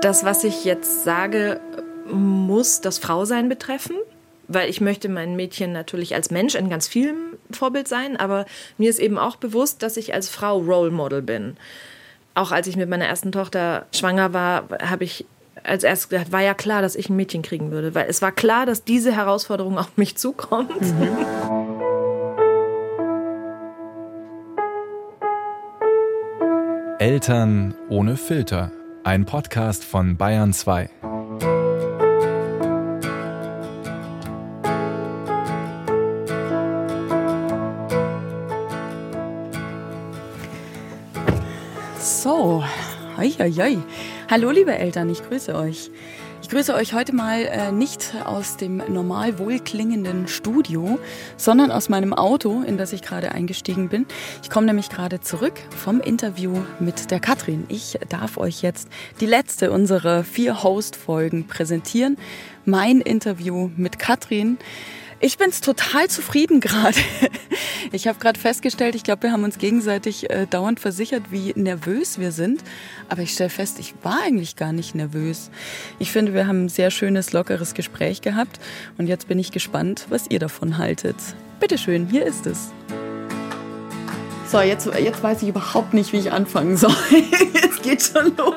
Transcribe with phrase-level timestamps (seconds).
[0.00, 1.60] Das, was ich jetzt sage,
[2.10, 3.96] muss das Frausein betreffen,
[4.46, 7.16] weil ich möchte mein Mädchen natürlich als Mensch in ganz vielem
[7.50, 8.46] Vorbild sein, aber
[8.78, 11.56] mir ist eben auch bewusst, dass ich als Frau Role Model bin.
[12.34, 15.24] Auch als ich mit meiner ersten Tochter schwanger war, habe ich
[15.64, 18.30] als erstes gedacht, war ja klar, dass ich ein Mädchen kriegen würde, weil es war
[18.30, 20.80] klar, dass diese Herausforderung auf mich zukommt.
[20.80, 21.08] Mhm.
[26.98, 28.70] Eltern ohne Filter.
[29.06, 30.90] Ein Podcast von Bayern 2.
[42.00, 42.64] So,
[43.16, 43.78] hoi, hoi, hoi.
[44.28, 45.92] Hallo liebe Eltern, ich grüße euch.
[46.46, 51.00] Ich grüße euch heute mal äh, nicht aus dem normal wohlklingenden Studio,
[51.36, 54.06] sondern aus meinem Auto, in das ich gerade eingestiegen bin.
[54.44, 57.64] Ich komme nämlich gerade zurück vom Interview mit der Katrin.
[57.66, 58.88] Ich darf euch jetzt
[59.20, 62.16] die letzte unserer vier Host-Folgen präsentieren.
[62.64, 64.56] Mein Interview mit Katrin.
[65.18, 66.98] Ich bin's total zufrieden gerade.
[67.92, 72.18] Ich habe gerade festgestellt, ich glaube, wir haben uns gegenseitig äh, dauernd versichert, wie nervös
[72.18, 72.62] wir sind.
[73.08, 75.50] Aber ich stelle fest, ich war eigentlich gar nicht nervös.
[76.00, 78.58] Ich finde, wir haben ein sehr schönes, lockeres Gespräch gehabt.
[78.98, 81.16] Und jetzt bin ich gespannt, was ihr davon haltet.
[81.60, 82.72] Bitteschön, hier ist es.
[84.48, 86.94] So, jetzt, jetzt weiß ich überhaupt nicht, wie ich anfangen soll.
[87.10, 88.54] Jetzt geht schon los.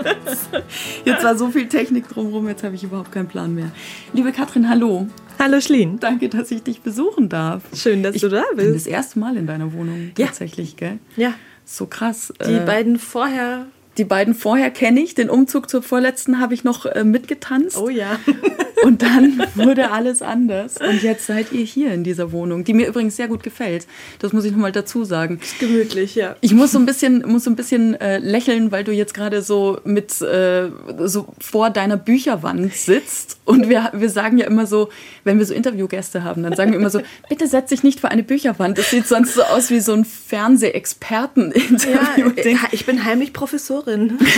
[1.03, 3.71] Jetzt war so viel Technik drumherum, jetzt habe ich überhaupt keinen Plan mehr.
[4.13, 5.07] Liebe Katrin, hallo.
[5.39, 5.99] Hallo Schlien.
[5.99, 7.63] Danke, dass ich dich besuchen darf.
[7.73, 8.67] Schön, dass ich du da bist.
[8.67, 10.77] Bin das erste Mal in deiner Wohnung tatsächlich, ja.
[10.77, 10.99] gell?
[11.17, 11.33] Ja.
[11.65, 12.33] So krass.
[12.45, 13.65] Die äh, beiden vorher
[13.99, 15.13] die beiden vorher kenne ich.
[15.13, 17.75] Den Umzug zur vorletzten habe ich noch äh, mitgetanzt.
[17.77, 18.17] Oh ja.
[18.83, 20.77] und dann wurde alles anders.
[20.77, 23.87] Und jetzt seid ihr hier in dieser Wohnung, die mir übrigens sehr gut gefällt.
[24.19, 25.41] Das muss ich nochmal dazu sagen.
[25.41, 26.37] Ist gemütlich, ja.
[26.39, 29.41] Ich muss so ein bisschen, muss so ein bisschen äh, lächeln, weil du jetzt gerade
[29.41, 30.69] so mit äh,
[31.03, 33.37] so vor deiner Bücherwand sitzt.
[33.43, 34.87] Und wir, wir sagen ja immer so,
[35.25, 38.11] wenn wir so Interviewgäste haben, dann sagen wir immer so, bitte setz dich nicht vor
[38.11, 38.77] eine Bücherwand.
[38.77, 42.31] Das sieht sonst so aus wie so ein Fernsehexperten-Interview.
[42.45, 44.17] Ja, ich bin heimlich Professorin drin.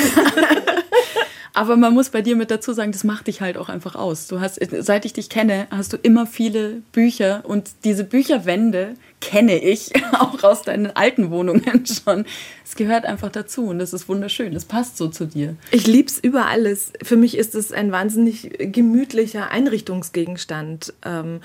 [1.54, 4.28] Aber man muss bei dir mit dazu sagen, das macht dich halt auch einfach aus.
[4.28, 9.62] Du hast, seit ich dich kenne, hast du immer viele Bücher und diese Bücherwände kenne
[9.62, 12.26] ich auch aus deinen alten Wohnungen schon.
[12.64, 14.54] Es gehört einfach dazu und das ist wunderschön.
[14.54, 15.56] Das passt so zu dir.
[15.72, 16.94] Ich lieb's über alles.
[17.04, 20.94] Für mich ist es ein wahnsinnig gemütlicher Einrichtungsgegenstand.
[21.04, 21.42] Ähm,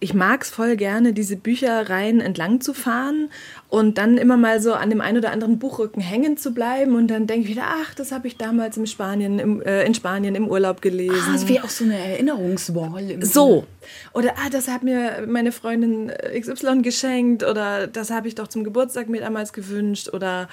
[0.00, 3.30] ich mag es voll gerne, diese Büchereien entlang zu fahren
[3.74, 7.08] und dann immer mal so an dem einen oder anderen Buchrücken hängen zu bleiben und
[7.08, 10.36] dann denke ich wieder, ach, das habe ich damals in Spanien, im, äh, in Spanien
[10.36, 11.20] im Urlaub gelesen.
[11.28, 13.18] Ah, das wäre auch so eine Erinnerungswall.
[13.22, 13.66] so.
[14.12, 18.46] Oder, ah, das hat mir meine Freundin äh, XY geschenkt oder das habe ich doch
[18.46, 20.48] zum Geburtstag mir damals gewünscht oder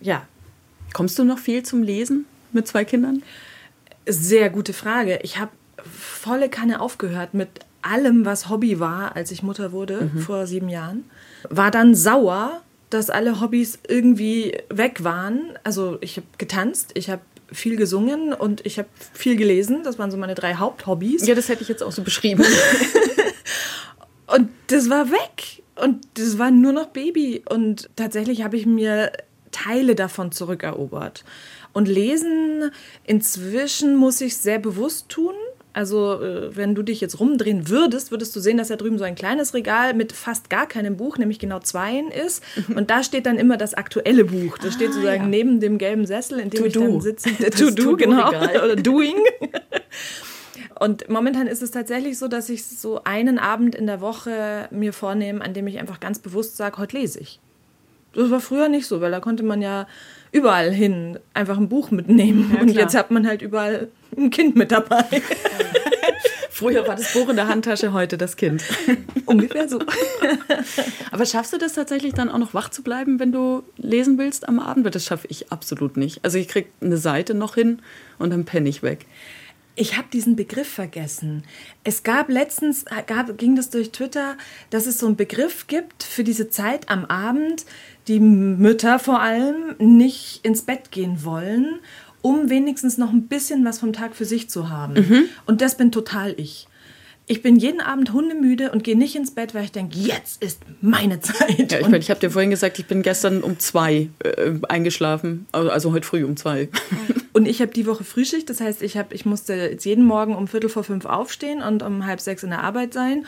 [0.00, 0.26] ja.
[0.92, 3.22] Kommst du noch viel zum Lesen mit zwei Kindern?
[4.08, 5.20] Sehr gute Frage.
[5.22, 5.52] Ich habe
[5.84, 7.48] volle Kanne aufgehört mit
[7.82, 10.18] allem, was Hobby war, als ich Mutter wurde, mhm.
[10.18, 11.04] vor sieben Jahren.
[11.50, 15.58] War dann sauer, dass alle Hobbys irgendwie weg waren.
[15.64, 19.82] Also ich habe getanzt, ich habe viel gesungen und ich habe viel gelesen.
[19.84, 21.26] Das waren so meine drei Haupthobbys.
[21.26, 22.44] Ja, das hätte ich jetzt auch so beschrieben.
[24.26, 25.62] und das war weg.
[25.76, 27.42] Und das war nur noch Baby.
[27.48, 29.12] Und tatsächlich habe ich mir
[29.52, 31.24] Teile davon zurückerobert.
[31.72, 32.70] Und lesen
[33.04, 35.34] inzwischen muss ich sehr bewusst tun.
[35.76, 39.04] Also, äh, wenn du dich jetzt rumdrehen würdest, würdest du sehen, dass da drüben so
[39.04, 42.42] ein kleines Regal mit fast gar keinem Buch, nämlich genau zweien ist.
[42.74, 44.56] Und da steht dann immer das aktuelle Buch.
[44.56, 45.28] Das ah, steht sozusagen ja.
[45.28, 46.80] neben dem gelben Sessel, in dem to ich do.
[46.80, 47.28] dann sitze.
[47.50, 48.30] To-Do, genau.
[48.30, 49.16] Oder Doing.
[50.80, 54.94] Und momentan ist es tatsächlich so, dass ich so einen Abend in der Woche mir
[54.94, 57.38] vornehme, an dem ich einfach ganz bewusst sage, heute lese ich.
[58.14, 59.86] Das war früher nicht so, weil da konnte man ja
[60.36, 62.52] überall hin einfach ein Buch mitnehmen.
[62.54, 65.04] Ja, und jetzt hat man halt überall ein Kind mit dabei.
[66.50, 68.62] Früher war das Buch in der Handtasche, heute das Kind.
[69.26, 69.78] Ungefähr so.
[71.10, 74.48] Aber schaffst du das tatsächlich dann auch noch wach zu bleiben, wenn du lesen willst
[74.48, 74.94] am Abend?
[74.94, 76.24] Das schaffe ich absolut nicht.
[76.24, 77.80] Also ich kriege eine Seite noch hin
[78.18, 79.06] und dann penne ich weg.
[79.78, 81.44] Ich habe diesen Begriff vergessen.
[81.84, 84.38] Es gab letztens, gab, ging das durch Twitter,
[84.70, 87.66] dass es so einen Begriff gibt für diese Zeit am Abend,
[88.08, 91.80] die Mütter vor allem nicht ins Bett gehen wollen,
[92.22, 94.94] um wenigstens noch ein bisschen was vom Tag für sich zu haben.
[94.94, 95.24] Mhm.
[95.46, 96.68] Und das bin total ich.
[97.28, 100.60] Ich bin jeden Abend hundemüde und gehe nicht ins Bett, weil ich denke, jetzt ist
[100.80, 101.72] meine Zeit.
[101.72, 105.46] Ja, ich meine, ich habe dir vorhin gesagt, ich bin gestern um zwei äh, eingeschlafen,
[105.50, 106.68] also, also heute früh um zwei.
[107.32, 110.34] Und ich habe die Woche Frühschicht, das heißt, ich, hab, ich musste jetzt jeden Morgen
[110.34, 113.26] um Viertel vor fünf aufstehen und um halb sechs in der Arbeit sein.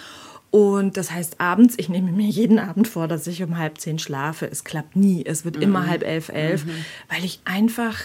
[0.50, 3.98] Und das heißt, abends, ich nehme mir jeden Abend vor, dass ich um halb zehn
[3.98, 4.46] schlafe.
[4.50, 5.24] Es klappt nie.
[5.24, 5.62] Es wird mhm.
[5.62, 6.84] immer halb elf, elf, mhm.
[7.08, 7.96] weil ich einfach,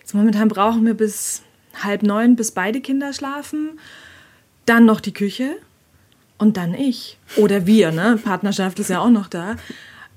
[0.00, 1.42] jetzt momentan brauchen wir bis
[1.82, 3.78] halb neun, bis beide Kinder schlafen.
[4.66, 5.56] Dann noch die Küche
[6.38, 7.18] und dann ich.
[7.36, 8.18] Oder wir, ne?
[8.22, 9.56] Partnerschaft ist ja auch noch da.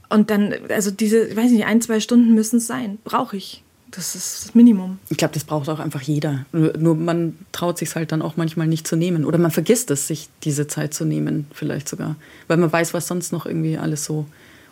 [0.10, 2.98] Und dann, also diese, ich weiß nicht, ein, zwei Stunden müssen es sein.
[3.04, 3.64] Brauche ich.
[3.92, 5.00] Das ist das Minimum.
[5.10, 6.46] Ich glaube, das braucht auch einfach jeder.
[6.52, 9.24] Nur man traut sich halt dann auch manchmal nicht zu nehmen.
[9.24, 12.16] Oder man vergisst es, sich diese Zeit zu nehmen, vielleicht sogar.
[12.48, 14.26] Weil man weiß, was sonst noch irgendwie alles so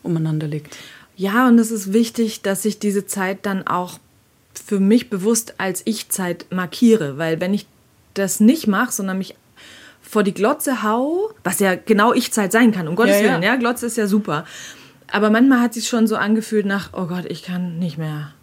[0.03, 0.75] umeinander liegt.
[1.15, 3.99] Ja, und es ist wichtig, dass ich diese Zeit dann auch
[4.53, 7.17] für mich bewusst als Ich-Zeit markiere.
[7.17, 7.67] Weil wenn ich
[8.15, 9.35] das nicht mache, sondern mich
[10.01, 13.53] vor die Glotze hau, was ja genau Ich-Zeit sein kann, um Gottes ja, Willen, ja.
[13.53, 14.45] ja, Glotze ist ja super.
[15.11, 18.33] Aber manchmal hat sich schon so angefühlt nach, oh Gott, ich kann nicht mehr.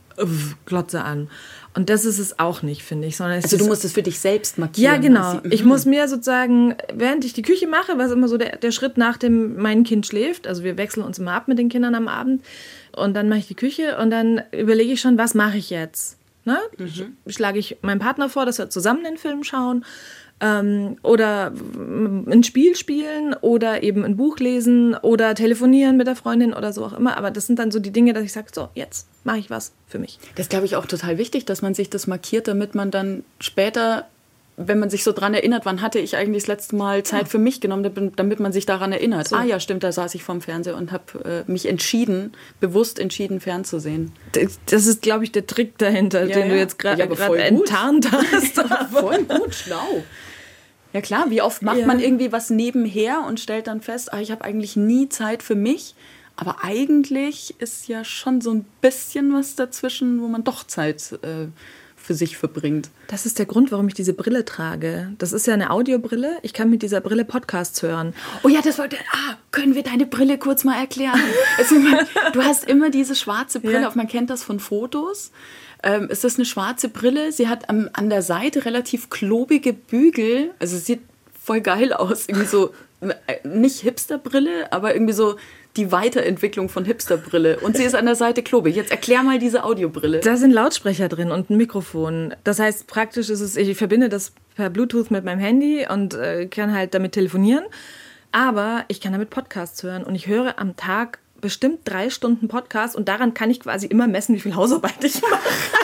[0.66, 1.28] Glotze an.
[1.74, 3.16] Und das ist es auch nicht, finde ich.
[3.16, 4.92] Sondern also du musst es für dich selbst markieren.
[4.92, 5.40] Ja, genau.
[5.50, 8.98] Ich muss mir sozusagen, während ich die Küche mache, was immer so der, der Schritt
[8.98, 12.08] nach dem mein Kind schläft, also wir wechseln uns immer ab mit den Kindern am
[12.08, 12.42] Abend
[12.94, 16.18] und dann mache ich die Küche und dann überlege ich schon, was mache ich jetzt?
[16.44, 16.58] Ne?
[16.76, 17.16] Mhm.
[17.28, 19.84] Schlage ich meinem Partner vor, dass wir zusammen den Film schauen
[20.42, 21.52] ähm, oder
[21.86, 26.84] ein Spiel spielen oder eben ein Buch lesen oder telefonieren mit der Freundin oder so
[26.84, 27.16] auch immer.
[27.16, 29.72] Aber das sind dann so die Dinge, dass ich sage, so, jetzt mache ich was
[29.86, 30.18] für mich.
[30.34, 34.06] Das glaube ich auch total wichtig, dass man sich das markiert, damit man dann später
[34.58, 37.38] wenn man sich so dran erinnert, wann hatte ich eigentlich das letzte Mal Zeit für
[37.38, 39.28] mich genommen, damit man sich daran erinnert.
[39.28, 39.36] So.
[39.36, 43.40] Ah ja, stimmt, da saß ich vorm Fernseher und habe äh, mich entschieden, bewusst entschieden,
[43.40, 44.12] fernzusehen.
[44.66, 46.52] Das ist, glaube ich, der Trick dahinter, ja, den ja.
[46.52, 48.60] du jetzt gerade ja, enttarnt hast.
[48.92, 50.04] voll gut, schlau.
[50.92, 51.86] Ja klar, wie oft macht ja.
[51.86, 55.54] man irgendwie was nebenher und stellt dann fest, ach, ich habe eigentlich nie Zeit für
[55.54, 55.94] mich.
[56.36, 61.48] Aber eigentlich ist ja schon so ein bisschen was dazwischen, wo man doch Zeit äh,
[61.96, 62.90] für sich verbringt.
[63.08, 65.12] Das ist der Grund, warum ich diese Brille trage.
[65.18, 66.38] Das ist ja eine Audiobrille.
[66.42, 68.14] Ich kann mit dieser Brille Podcasts hören.
[68.42, 68.96] Oh ja, das wollte.
[69.12, 71.20] Ah, können wir deine Brille kurz mal erklären?
[71.58, 71.76] also,
[72.32, 73.92] du hast immer diese schwarze Brille, ja.
[73.94, 75.30] man kennt das von Fotos.
[75.82, 77.32] Ähm, ist eine schwarze Brille?
[77.32, 80.50] Sie hat am, an der Seite relativ klobige Bügel.
[80.58, 81.00] Also sieht
[81.42, 82.28] voll geil aus.
[82.28, 85.36] Irgendwie so, äh, nicht Hipsterbrille, aber irgendwie so
[85.76, 87.58] die Weiterentwicklung von Hipsterbrille.
[87.60, 88.76] Und sie ist an der Seite klobig.
[88.76, 90.20] Jetzt erklär mal diese Audiobrille.
[90.20, 92.34] Da sind Lautsprecher drin und ein Mikrofon.
[92.44, 96.46] Das heißt, praktisch ist es, ich verbinde das per Bluetooth mit meinem Handy und äh,
[96.46, 97.64] kann halt damit telefonieren.
[98.32, 102.96] Aber ich kann damit Podcasts hören und ich höre am Tag bestimmt drei Stunden Podcast
[102.96, 105.42] und daran kann ich quasi immer messen, wie viel Hausarbeit ich mache.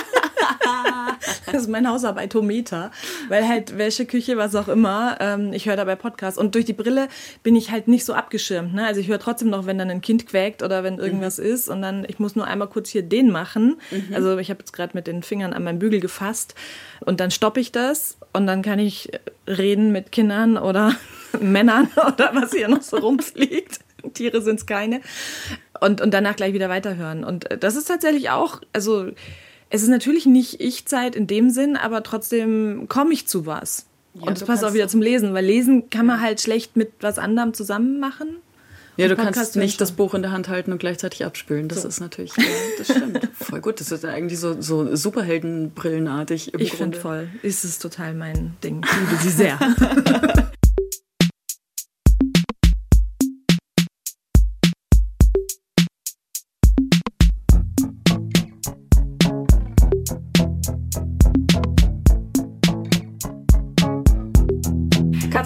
[1.46, 2.90] das ist mein Hausarbeitometer,
[3.28, 6.72] weil halt Wäsche, Küche, was auch immer, ähm, ich höre dabei Podcasts und durch die
[6.72, 7.08] Brille
[7.42, 8.74] bin ich halt nicht so abgeschirmt.
[8.74, 8.86] Ne?
[8.86, 11.46] Also ich höre trotzdem noch, wenn dann ein Kind quäkt oder wenn irgendwas mhm.
[11.46, 13.80] ist und dann, ich muss nur einmal kurz hier den machen.
[13.90, 14.14] Mhm.
[14.14, 16.54] Also ich habe jetzt gerade mit den Fingern an meinem Bügel gefasst
[17.00, 19.10] und dann stoppe ich das und dann kann ich
[19.46, 20.94] reden mit Kindern oder
[21.40, 23.80] Männern oder was hier noch so rumfliegt.
[24.14, 25.00] Tiere sind es keine.
[25.80, 27.24] Und, und danach gleich wieder weiterhören.
[27.24, 29.10] Und äh, das ist tatsächlich auch, also
[29.70, 33.86] es ist natürlich nicht Ich-Zeit in dem Sinn, aber trotzdem komme ich zu was.
[34.14, 36.92] Ja, und das passt auch wieder zum Lesen, weil Lesen kann man halt schlecht mit
[37.00, 38.38] was anderem zusammen machen.
[38.98, 41.68] Ja, du kannst nicht das Buch in der Hand halten und gleichzeitig abspülen.
[41.68, 41.88] Das so.
[41.88, 42.42] ist natürlich, ja,
[42.78, 43.28] das stimmt.
[43.40, 43.78] voll gut.
[43.78, 47.28] Das ist eigentlich so, so Superheldenbrillenartig im ich finde voll.
[47.42, 48.84] Ist es total mein Ding.
[48.84, 49.58] Ich liebe sie sehr.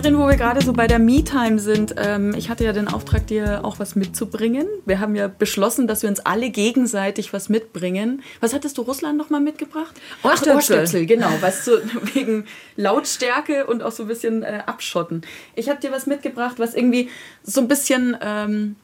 [0.03, 3.29] Katrin, wo wir gerade so bei der Me-Time sind, ähm, ich hatte ja den Auftrag,
[3.29, 4.67] dir auch was mitzubringen.
[4.85, 8.25] Wir haben ja beschlossen, dass wir uns alle gegenseitig was mitbringen.
[8.41, 9.95] Was hattest du Russland nochmal mitgebracht?
[10.25, 10.51] Ohrstöpsel.
[10.51, 11.31] Ach, Ohrstöpsel, genau.
[11.41, 11.79] Weißt du,
[12.15, 15.23] wegen Lautstärke und auch so ein bisschen äh, abschotten.
[15.55, 17.09] Ich habe dir was mitgebracht, was irgendwie
[17.45, 18.75] so ein bisschen ähm,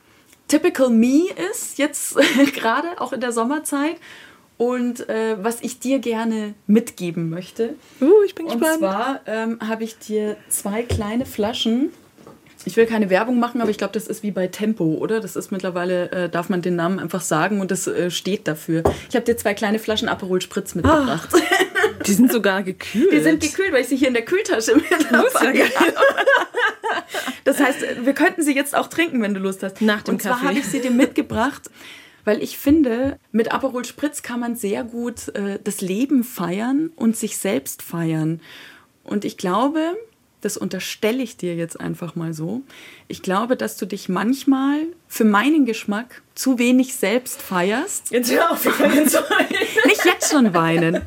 [0.46, 2.16] typical me ist, jetzt
[2.54, 3.96] gerade, auch in der Sommerzeit
[4.59, 7.77] und äh, was ich dir gerne mitgeben möchte.
[8.00, 8.73] Uh, ich bin gespannt.
[8.73, 11.91] Und zwar ähm, habe ich dir zwei kleine Flaschen.
[12.65, 15.21] Ich will keine Werbung machen, aber ich glaube, das ist wie bei Tempo, oder?
[15.21, 18.83] Das ist mittlerweile, äh, darf man den Namen einfach sagen und das äh, steht dafür.
[19.09, 21.31] Ich habe dir zwei kleine Flaschen Aperol Spritz mitgebracht.
[21.33, 21.38] Ah,
[22.05, 23.12] die sind sogar gekühlt.
[23.12, 25.29] Die sind gekühlt, weil ich sie hier in der Kühltasche mit habe.
[27.45, 29.81] Das heißt, wir könnten sie jetzt auch trinken, wenn du Lust hast.
[29.81, 30.35] Nach dem und Kaffee.
[30.35, 31.71] Und zwar habe ich sie dir mitgebracht
[32.28, 37.16] weil ich finde, mit Aperol Spritz kann man sehr gut äh, das Leben feiern und
[37.16, 38.42] sich selbst feiern.
[39.02, 39.97] Und ich glaube,
[40.42, 42.61] das unterstelle ich dir jetzt einfach mal so.
[43.08, 48.11] Ich glaube, dass du dich manchmal für meinen Geschmack zu wenig selbst feierst.
[48.11, 49.66] Jetzt hör auf, ich kann jetzt weinen.
[49.87, 51.00] Nicht jetzt schon weinen.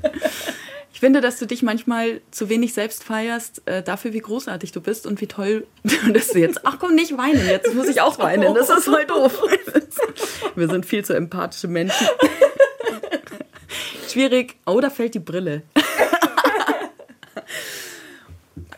[1.01, 4.81] Ich finde, dass du dich manchmal zu wenig selbst feierst, äh, dafür, wie großartig du
[4.81, 6.59] bist und wie toll du das jetzt.
[6.63, 8.53] Ach komm, nicht weinen, jetzt muss ich auch weinen.
[8.53, 9.41] Das ist voll doof.
[10.55, 12.07] Wir sind viel zu empathische Menschen.
[14.11, 14.57] Schwierig.
[14.67, 15.63] Oh, da fällt die Brille.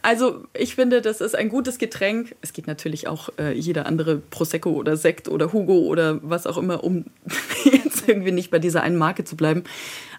[0.04, 2.36] Also ich finde, das ist ein gutes Getränk.
[2.42, 6.58] Es geht natürlich auch äh, jeder andere Prosecco oder Sekt oder Hugo oder was auch
[6.58, 7.06] immer, um
[7.64, 9.64] jetzt irgendwie nicht bei dieser einen Marke zu bleiben.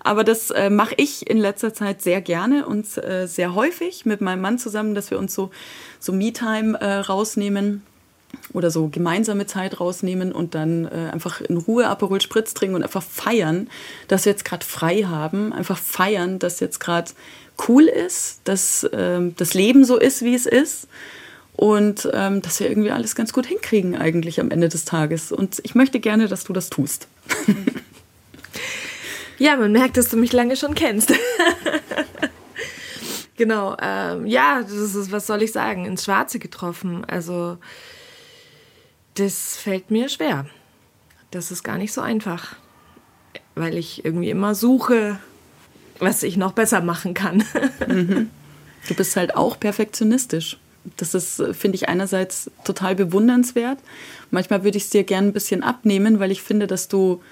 [0.00, 4.22] Aber das äh, mache ich in letzter Zeit sehr gerne und äh, sehr häufig mit
[4.22, 5.50] meinem Mann zusammen, dass wir uns so,
[6.00, 7.82] so Me-Time äh, rausnehmen
[8.54, 12.82] oder so gemeinsame Zeit rausnehmen und dann äh, einfach in Ruhe Aperol Spritz trinken und
[12.82, 13.68] einfach feiern,
[14.08, 17.10] dass wir jetzt gerade frei haben, einfach feiern, dass jetzt gerade
[17.68, 20.88] cool ist, dass ähm, das Leben so ist, wie es ist
[21.56, 25.30] und ähm, dass wir irgendwie alles ganz gut hinkriegen eigentlich am Ende des Tages.
[25.30, 27.06] Und ich möchte gerne, dass du das tust.
[29.38, 31.12] ja, man merkt, dass du mich lange schon kennst.
[33.36, 37.04] genau, ähm, ja, das ist, was soll ich sagen, ins Schwarze getroffen.
[37.04, 37.58] Also
[39.14, 40.46] das fällt mir schwer.
[41.30, 42.56] Das ist gar nicht so einfach,
[43.54, 45.20] weil ich irgendwie immer suche,
[45.98, 47.44] was ich noch besser machen kann.
[47.86, 48.30] Mhm.
[48.86, 50.58] Du bist halt auch perfektionistisch.
[50.98, 53.78] Das ist, finde ich, einerseits total bewundernswert.
[54.30, 57.22] Manchmal würde ich es dir gerne ein bisschen abnehmen, weil ich finde, dass du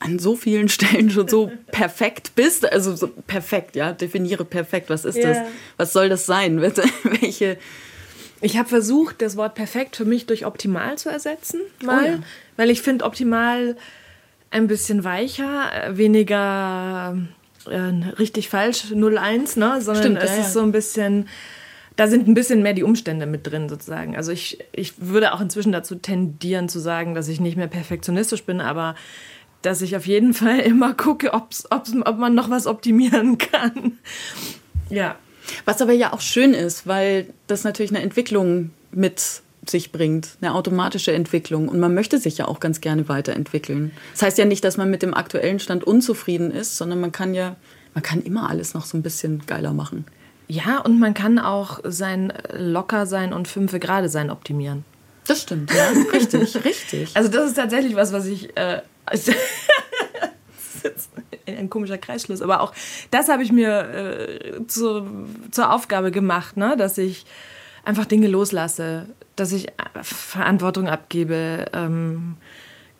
[0.00, 2.70] an so vielen Stellen schon so perfekt bist.
[2.70, 4.90] Also so perfekt, ja, definiere perfekt.
[4.90, 5.28] Was ist yeah.
[5.32, 5.38] das?
[5.78, 6.60] Was soll das sein?
[7.20, 7.56] Welche
[8.42, 12.18] ich habe versucht, das Wort perfekt für mich durch optimal zu ersetzen, mal, oh ja.
[12.56, 13.76] weil ich finde optimal
[14.50, 17.16] ein bisschen weicher, weniger
[17.68, 21.28] äh, richtig falsch 01, ne, sondern Stimmt, es ja, ist so ein bisschen
[21.96, 24.16] da sind ein bisschen mehr die Umstände mit drin sozusagen.
[24.16, 28.44] Also ich, ich würde auch inzwischen dazu tendieren zu sagen, dass ich nicht mehr perfektionistisch
[28.44, 28.94] bin, aber
[29.62, 33.98] dass ich auf jeden Fall immer gucke, ob's, ob's, ob man noch was optimieren kann.
[34.88, 35.16] Ja.
[35.64, 40.54] Was aber ja auch schön ist, weil das natürlich eine Entwicklung mit sich bringt, eine
[40.54, 41.68] automatische Entwicklung.
[41.68, 43.92] Und man möchte sich ja auch ganz gerne weiterentwickeln.
[44.12, 47.34] Das heißt ja nicht, dass man mit dem aktuellen Stand unzufrieden ist, sondern man kann
[47.34, 47.56] ja,
[47.94, 50.04] man kann immer alles noch so ein bisschen geiler machen.
[50.48, 54.84] Ja, und man kann auch sein locker sein und fünfe gerade sein optimieren.
[55.26, 55.90] Das stimmt, ja.
[56.12, 57.10] richtig, richtig.
[57.14, 58.82] Also das ist tatsächlich was, was ich äh,
[61.46, 62.72] ein komischer Kreisschluss, aber auch
[63.10, 65.06] das habe ich mir äh, zu,
[65.50, 66.76] zur Aufgabe gemacht, ne?
[66.76, 67.24] dass ich
[67.84, 69.68] einfach Dinge loslasse, dass ich
[70.02, 71.66] Verantwortung abgebe.
[71.72, 72.36] Ähm,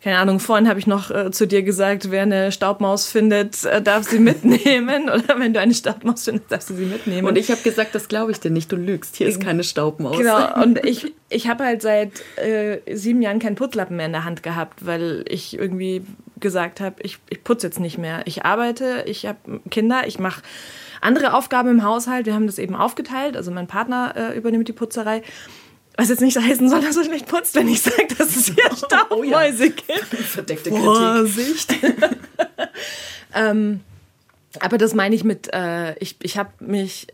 [0.03, 3.81] keine Ahnung, vorhin habe ich noch äh, zu dir gesagt, wer eine Staubmaus findet, äh,
[3.81, 5.09] darf sie mitnehmen.
[5.09, 7.25] Oder wenn du eine Staubmaus findest, darfst du sie mitnehmen.
[7.25, 9.15] Und ich habe gesagt, das glaube ich dir nicht, du lügst.
[9.15, 10.17] Hier ist keine Staubmaus.
[10.17, 14.25] Genau, und ich, ich habe halt seit äh, sieben Jahren keinen Putzlappen mehr in der
[14.25, 16.01] Hand gehabt, weil ich irgendwie
[16.41, 18.23] gesagt habe, ich, ich putze jetzt nicht mehr.
[18.25, 20.41] Ich arbeite, ich habe Kinder, ich mache
[20.99, 22.25] andere Aufgaben im Haushalt.
[22.25, 23.37] Wir haben das eben aufgeteilt.
[23.37, 25.21] Also mein Partner äh, übernimmt die Putzerei.
[25.95, 28.63] Was jetzt nicht heißen soll, dass er schlecht putzt, wenn ich sage, dass es hier
[28.75, 29.67] Staubmäuse oh, ja.
[29.67, 30.23] gibt.
[30.25, 30.85] Verdeckte Kritik.
[30.85, 31.75] Vorsicht.
[33.35, 33.81] ähm,
[34.59, 37.07] aber das meine ich mit, äh, ich, ich habe mich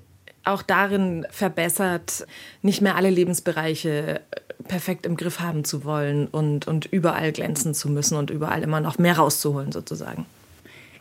[0.45, 2.25] auch darin verbessert,
[2.61, 7.73] nicht mehr alle Lebensbereiche äh, perfekt im Griff haben zu wollen und, und überall glänzen
[7.73, 10.25] zu müssen und überall immer noch mehr rauszuholen sozusagen.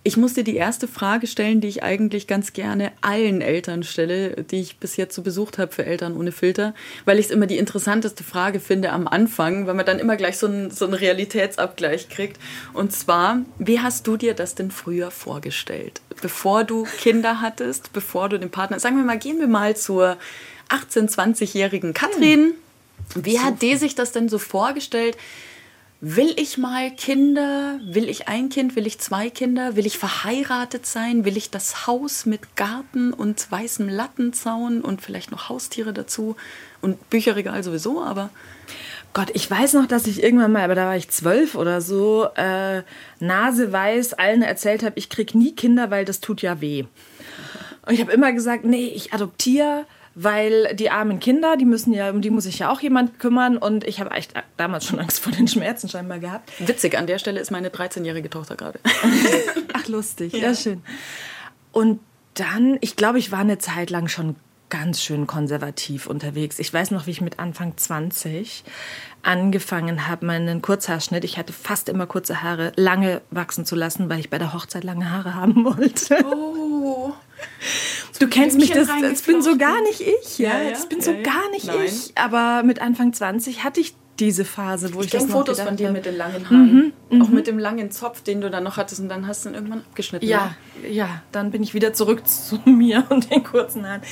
[0.05, 4.45] Ich muss dir die erste Frage stellen, die ich eigentlich ganz gerne allen Eltern stelle,
[4.45, 6.75] die ich bis jetzt so besucht habe für Eltern ohne Filter,
[7.05, 10.39] weil ich es immer die interessanteste Frage finde am Anfang, weil man dann immer gleich
[10.39, 12.39] so einen, so einen Realitätsabgleich kriegt.
[12.73, 16.01] Und zwar, wie hast du dir das denn früher vorgestellt?
[16.23, 20.17] Bevor du Kinder hattest, bevor du den Partner, sagen wir mal, gehen wir mal zur
[20.69, 22.55] 18-, 20-jährigen Katrin.
[23.15, 25.17] Wie hat die sich das denn so vorgestellt?
[26.01, 27.81] Will ich mal Kinder?
[27.83, 28.77] Will ich ein Kind?
[28.77, 29.75] Will ich zwei Kinder?
[29.75, 31.25] Will ich verheiratet sein?
[31.25, 36.37] Will ich das Haus mit Garten und weißem Lattenzaun und vielleicht noch Haustiere dazu
[36.81, 38.31] und Bücherregal sowieso, aber.
[39.13, 42.29] Gott, ich weiß noch, dass ich irgendwann mal, aber da war ich zwölf oder so,
[42.37, 42.83] äh,
[43.19, 46.85] naseweiß allen erzählt habe, ich krieg nie Kinder, weil das tut ja weh.
[47.87, 49.85] Und ich habe immer gesagt, nee, ich adoptiere
[50.21, 53.57] weil die armen Kinder, die müssen ja, um die muss sich ja auch jemand kümmern
[53.57, 56.51] und ich habe echt damals schon Angst vor den Schmerzen scheinbar gehabt.
[56.59, 58.81] Witzig, an der Stelle ist meine 13-jährige Tochter gerade.
[59.73, 60.49] Ach, lustig, ja.
[60.49, 60.83] ja schön.
[61.71, 62.01] Und
[62.35, 64.35] dann, ich glaube, ich war eine Zeit lang schon
[64.71, 66.59] ganz schön konservativ unterwegs.
[66.59, 68.65] Ich weiß noch, wie ich mit Anfang 20
[69.23, 74.19] angefangen habe, meinen Kurzhaarschnitt, ich hatte fast immer kurze Haare, lange wachsen zu lassen, weil
[74.19, 76.25] ich bei der Hochzeit lange Haare haben wollte.
[76.25, 76.68] Oh.
[78.19, 80.39] Du kennst mich, das, das bin so gar nicht ich.
[80.39, 81.77] Ja, ja, das bin so gar nicht Nein.
[81.85, 82.13] ich.
[82.17, 85.93] Aber mit Anfang 20 hatte ich diese Phase, wo ich, ich das Fotos von dir
[85.93, 87.35] mit den langen Haaren, mhm, auch mhm.
[87.35, 89.81] mit dem langen Zopf, den du dann noch hattest und dann hast du ihn irgendwann
[89.81, 90.27] abgeschnitten.
[90.27, 90.57] Ja,
[90.89, 94.03] ja, dann bin ich wieder zurück zu mir und den kurzen Haaren.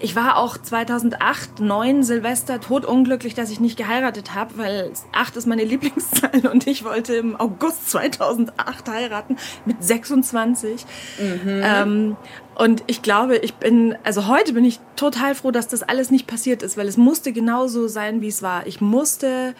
[0.00, 5.46] Ich war auch 2008, 9 Silvester totunglücklich, dass ich nicht geheiratet habe, weil 8 ist
[5.46, 10.84] meine Lieblingszahl und ich wollte im August 2008 heiraten mit 26.
[11.18, 11.60] Mhm.
[11.62, 12.16] Ähm,
[12.54, 16.26] und ich glaube, ich bin, also heute bin ich total froh, dass das alles nicht
[16.26, 18.66] passiert ist, weil es musste genauso sein, wie es war.
[18.66, 19.54] Ich musste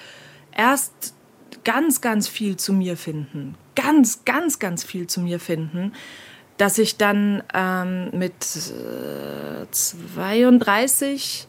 [0.56, 1.14] erst
[1.64, 3.54] ganz, ganz viel zu mir finden.
[3.75, 5.92] Ganz, ganz, ganz viel zu mir finden
[6.56, 11.46] dass ich dann ähm, mit äh, 32,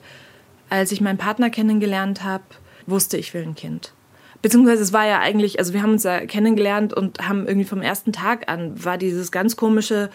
[0.69, 2.43] als ich meinen Partner kennengelernt habe,
[2.85, 3.93] wusste, ich will ein Kind.
[4.41, 7.81] Beziehungsweise es war ja eigentlich, also wir haben uns ja kennengelernt und haben irgendwie vom
[7.81, 10.09] ersten Tag an, war dieses ganz komische,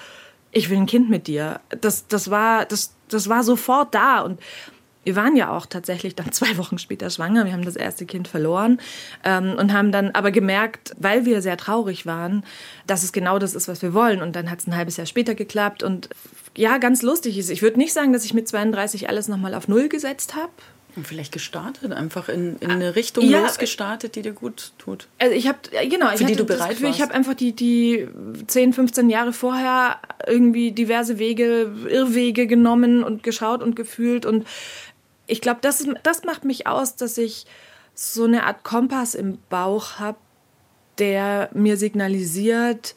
[0.52, 1.60] ich will ein Kind mit dir.
[1.80, 4.40] Das, das, war, das, das war sofort da und
[5.04, 7.44] wir waren ja auch tatsächlich dann zwei Wochen später schwanger.
[7.44, 8.80] Wir haben das erste Kind verloren
[9.24, 12.44] ähm, und haben dann aber gemerkt, weil wir sehr traurig waren,
[12.86, 14.22] dass es genau das ist, was wir wollen.
[14.22, 15.82] Und dann hat es ein halbes Jahr später geklappt.
[15.82, 16.08] Und
[16.56, 17.50] ja, ganz lustig ist.
[17.50, 20.52] Ich würde nicht sagen, dass ich mit 32 alles nochmal auf Null gesetzt habe.
[20.94, 25.08] Und vielleicht gestartet, einfach in, in eine Richtung ja, losgestartet, die dir gut tut.
[25.18, 26.98] Also ich habe, genau, für die du bereit Gefühl, warst.
[26.98, 28.08] Ich habe einfach die, die
[28.46, 34.46] 10, 15 Jahre vorher irgendwie diverse Wege, Irrwege genommen und geschaut und gefühlt und
[35.32, 37.46] ich glaube, das, das macht mich aus, dass ich
[37.94, 40.18] so eine Art Kompass im Bauch habe,
[40.98, 42.94] der mir signalisiert,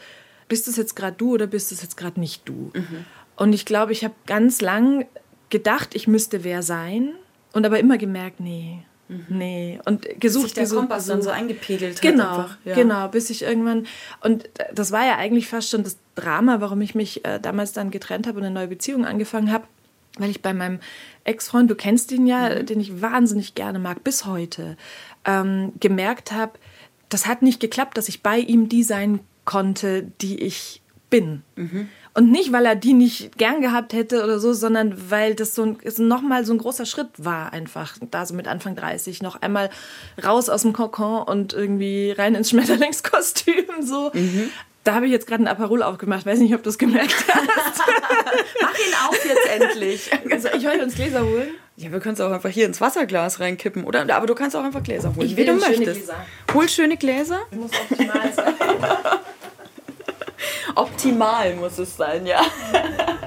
[0.49, 2.71] bist es jetzt gerade du oder bist es jetzt gerade nicht du?
[2.73, 3.05] Mhm.
[3.37, 5.05] Und ich glaube, ich habe ganz lang
[5.49, 7.13] gedacht, ich müsste wer sein
[7.53, 8.79] und aber immer gemerkt, nee.
[9.07, 9.25] Mhm.
[9.29, 12.31] Nee, und gesucht, bis sich der gesucht, Kompass dann so eingepegelt genau, hat.
[12.31, 12.57] Einfach.
[12.65, 12.75] Ja.
[12.75, 13.85] Genau, bis ich irgendwann
[14.21, 17.91] und das war ja eigentlich fast schon das Drama, warum ich mich äh, damals dann
[17.91, 19.65] getrennt habe und eine neue Beziehung angefangen habe
[20.17, 20.79] weil ich bei meinem
[21.23, 22.65] Ex-Freund, du kennst ihn ja, mhm.
[22.65, 24.77] den ich wahnsinnig gerne mag, bis heute,
[25.25, 26.53] ähm, gemerkt habe,
[27.09, 31.43] das hat nicht geklappt, dass ich bei ihm die sein konnte, die ich bin.
[31.55, 31.89] Mhm.
[32.13, 35.63] Und nicht, weil er die nicht gern gehabt hätte oder so, sondern weil das so
[35.63, 39.69] ein, nochmal so ein großer Schritt war, einfach da so mit Anfang 30 noch einmal
[40.23, 44.11] raus aus dem Kokon und irgendwie rein ins Schmetterlingskostüm so.
[44.13, 44.49] Mhm.
[44.85, 46.27] Da habe ich jetzt gerade ein Aperol aufgemacht.
[46.27, 47.47] Weiß nicht, ob du es gemerkt hast.
[48.61, 50.11] Mach ihn auf jetzt endlich.
[50.31, 51.47] Also ich wollte uns Gläser holen.
[51.75, 54.01] Ja, wir können es auch einfach hier ins Wasserglas reinkippen, oder?
[54.15, 55.81] Aber du kannst auch einfach Gläser holen, ich wie du möchtest.
[55.81, 56.25] Gläser.
[56.53, 57.39] Hol schöne Gläser.
[57.49, 58.53] Muss optimal sein.
[60.75, 62.41] optimal muss es sein, ja.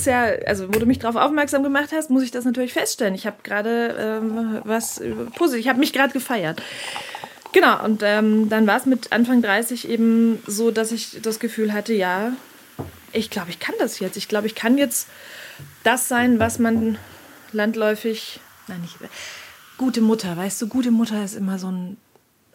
[0.00, 3.14] ist ja, also wo du mich darauf aufmerksam gemacht hast, muss ich das natürlich feststellen.
[3.14, 5.00] Ich habe gerade ähm, was
[5.34, 6.62] positiv, ich habe mich gerade gefeiert.
[7.52, 11.72] Genau, und ähm, dann war es mit Anfang 30 eben so, dass ich das Gefühl
[11.72, 12.32] hatte, ja,
[13.12, 14.16] ich glaube, ich kann das jetzt.
[14.16, 15.06] Ich glaube, ich kann jetzt
[15.84, 16.96] das sein, was man
[17.52, 18.96] landläufig, nein, nicht,
[19.76, 21.98] gute Mutter, weißt du, gute Mutter ist immer so ein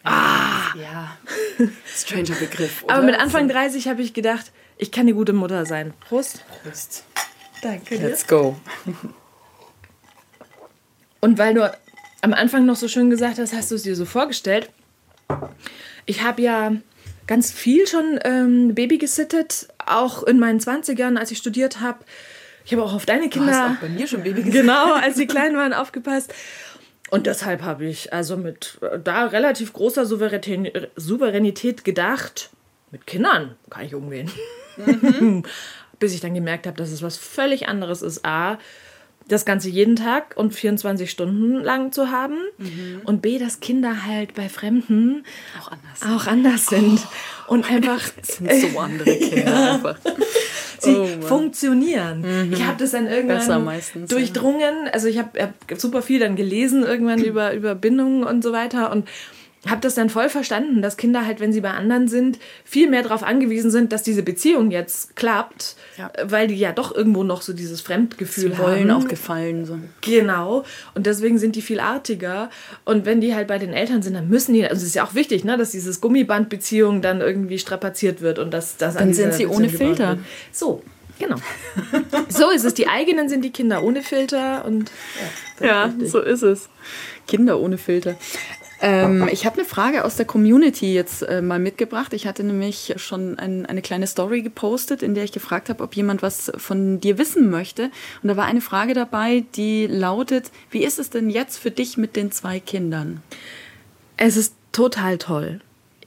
[0.04, 0.74] Ah!
[0.76, 1.18] Ja.
[1.86, 2.84] Stranger Begriff.
[2.84, 2.96] Oder?
[2.96, 5.94] Aber mit Anfang 30 habe ich gedacht, ich kann eine gute Mutter sein.
[6.00, 6.46] Prost.
[6.64, 7.04] Prost.
[7.62, 8.10] Danke dir.
[8.10, 8.58] Let's go.
[11.20, 11.72] Und weil du
[12.22, 14.70] am Anfang noch so schön gesagt hast, hast du es dir so vorgestellt.
[16.06, 16.74] Ich habe ja
[17.26, 22.00] ganz viel schon ähm, Baby gesittet, auch in meinen 20ern, als ich studiert habe.
[22.66, 23.52] Ich habe auch auf deine Kinder.
[23.52, 24.62] Du hast auch bei mir schon Baby gesittet.
[24.62, 26.34] Genau, als sie klein waren, aufgepasst.
[27.10, 32.50] Und deshalb habe ich also mit da relativ großer Souveränität gedacht,
[32.92, 34.30] mit Kindern kann ich umgehen.
[34.78, 35.44] Mhm.
[36.00, 38.26] Bis ich dann gemerkt habe, dass es was völlig anderes ist.
[38.26, 38.58] A,
[39.28, 42.38] das Ganze jeden Tag und 24 Stunden lang zu haben.
[42.58, 43.02] Mhm.
[43.04, 45.24] Und B, dass Kinder halt bei Fremden
[45.60, 47.00] auch anders, auch anders sind.
[47.48, 48.02] Oh, und einfach.
[48.18, 49.74] Das sind so andere Kinder ja.
[49.76, 49.98] einfach.
[50.80, 52.22] Sie oh, funktionieren.
[52.22, 52.54] Mhm.
[52.54, 54.86] Ich habe das dann irgendwann meistens, durchdrungen.
[54.86, 54.92] Ja.
[54.92, 58.92] Also ich habe hab super viel dann gelesen irgendwann über, über Bindungen und so weiter.
[58.92, 59.08] Und
[59.70, 63.04] habe das dann voll verstanden, dass Kinder halt, wenn sie bei anderen sind, viel mehr
[63.04, 66.12] darauf angewiesen sind, dass diese Beziehung jetzt klappt, Ja.
[66.24, 69.04] weil die ja doch irgendwo noch so dieses Fremdgefühl Sie wollen haben.
[69.04, 69.66] auch gefallen.
[69.66, 69.80] So.
[70.02, 70.64] Genau.
[70.96, 72.50] Und deswegen sind die viel artiger.
[72.86, 75.04] Und wenn die halt bei den Eltern sind, dann müssen die, also es ist ja
[75.06, 79.34] auch wichtig, ne, dass dieses Gummibandbeziehung dann irgendwie strapaziert wird und dass das Dann sind
[79.34, 80.18] sie ohne Filter.
[80.52, 80.84] So,
[81.20, 81.38] genau.
[82.30, 82.74] so ist es.
[82.74, 84.92] Die eigenen sind die Kinder ohne Filter und
[85.60, 86.70] Ja, so ist es.
[87.28, 88.16] Kinder ohne Filter.
[88.80, 92.14] Ähm, ich habe eine Frage aus der Community jetzt äh, mal mitgebracht.
[92.14, 95.96] Ich hatte nämlich schon ein, eine kleine Story gepostet, in der ich gefragt habe, ob
[95.96, 97.90] jemand was von dir wissen möchte.
[98.22, 101.98] Und da war eine Frage dabei, die lautet, wie ist es denn jetzt für dich
[101.98, 103.22] mit den zwei Kindern?
[104.16, 105.60] Es ist total toll.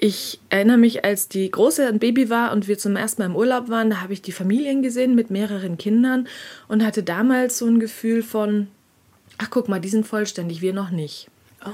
[0.02, 3.36] Ich erinnere mich, als die Große ein Baby war und wir zum ersten Mal im
[3.36, 6.26] Urlaub waren, da habe ich die Familien gesehen mit mehreren Kindern
[6.68, 8.68] und hatte damals so ein Gefühl von,
[9.36, 11.28] ach guck mal, die sind vollständig, wir noch nicht.
[11.64, 11.70] Oh,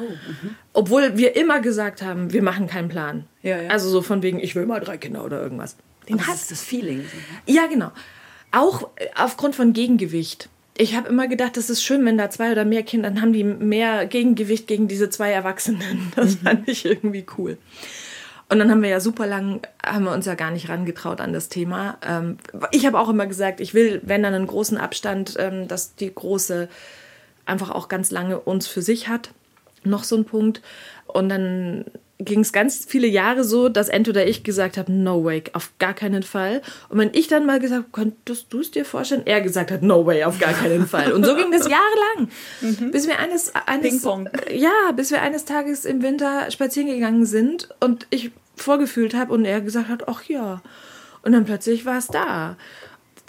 [0.72, 3.24] Obwohl wir immer gesagt haben, wir machen keinen Plan.
[3.42, 3.70] Ja, ja.
[3.70, 5.76] Also so von wegen, ich will mal drei Kinder oder irgendwas.
[6.08, 7.04] Den das hast ist das Feeling.
[7.46, 7.92] ja, genau.
[8.52, 10.48] Auch äh, aufgrund von Gegengewicht.
[10.76, 13.32] Ich habe immer gedacht, das ist schön, wenn da zwei oder mehr Kinder, dann haben
[13.32, 16.12] die mehr Gegengewicht gegen diese zwei Erwachsenen.
[16.16, 17.56] Das fand ich irgendwie cool.
[18.48, 21.32] Und dann haben wir ja super lang, haben wir uns ja gar nicht rangetraut an
[21.32, 21.98] das Thema.
[22.06, 22.38] Ähm,
[22.70, 26.14] ich habe auch immer gesagt, ich will, wenn dann einen großen Abstand, ähm, dass die
[26.14, 26.68] Große
[27.44, 29.30] einfach auch ganz lange uns für sich hat.
[29.86, 30.60] Noch so ein Punkt.
[31.06, 31.84] Und dann
[32.18, 35.72] ging es ganz viele Jahre so, dass Ent oder ich gesagt haben, no way, auf
[35.78, 36.62] gar keinen Fall.
[36.88, 39.22] Und wenn ich dann mal gesagt habe, könntest du es dir vorstellen?
[39.26, 41.12] Er gesagt hat, no way, auf gar keinen Fall.
[41.12, 44.02] Und so ging das jahrelang, bis wir eines, eines
[44.50, 49.44] ja, bis wir eines Tages im Winter spazieren gegangen sind und ich vorgefühlt habe und
[49.44, 50.62] er gesagt hat, ach ja.
[51.22, 52.56] Und dann plötzlich war es da.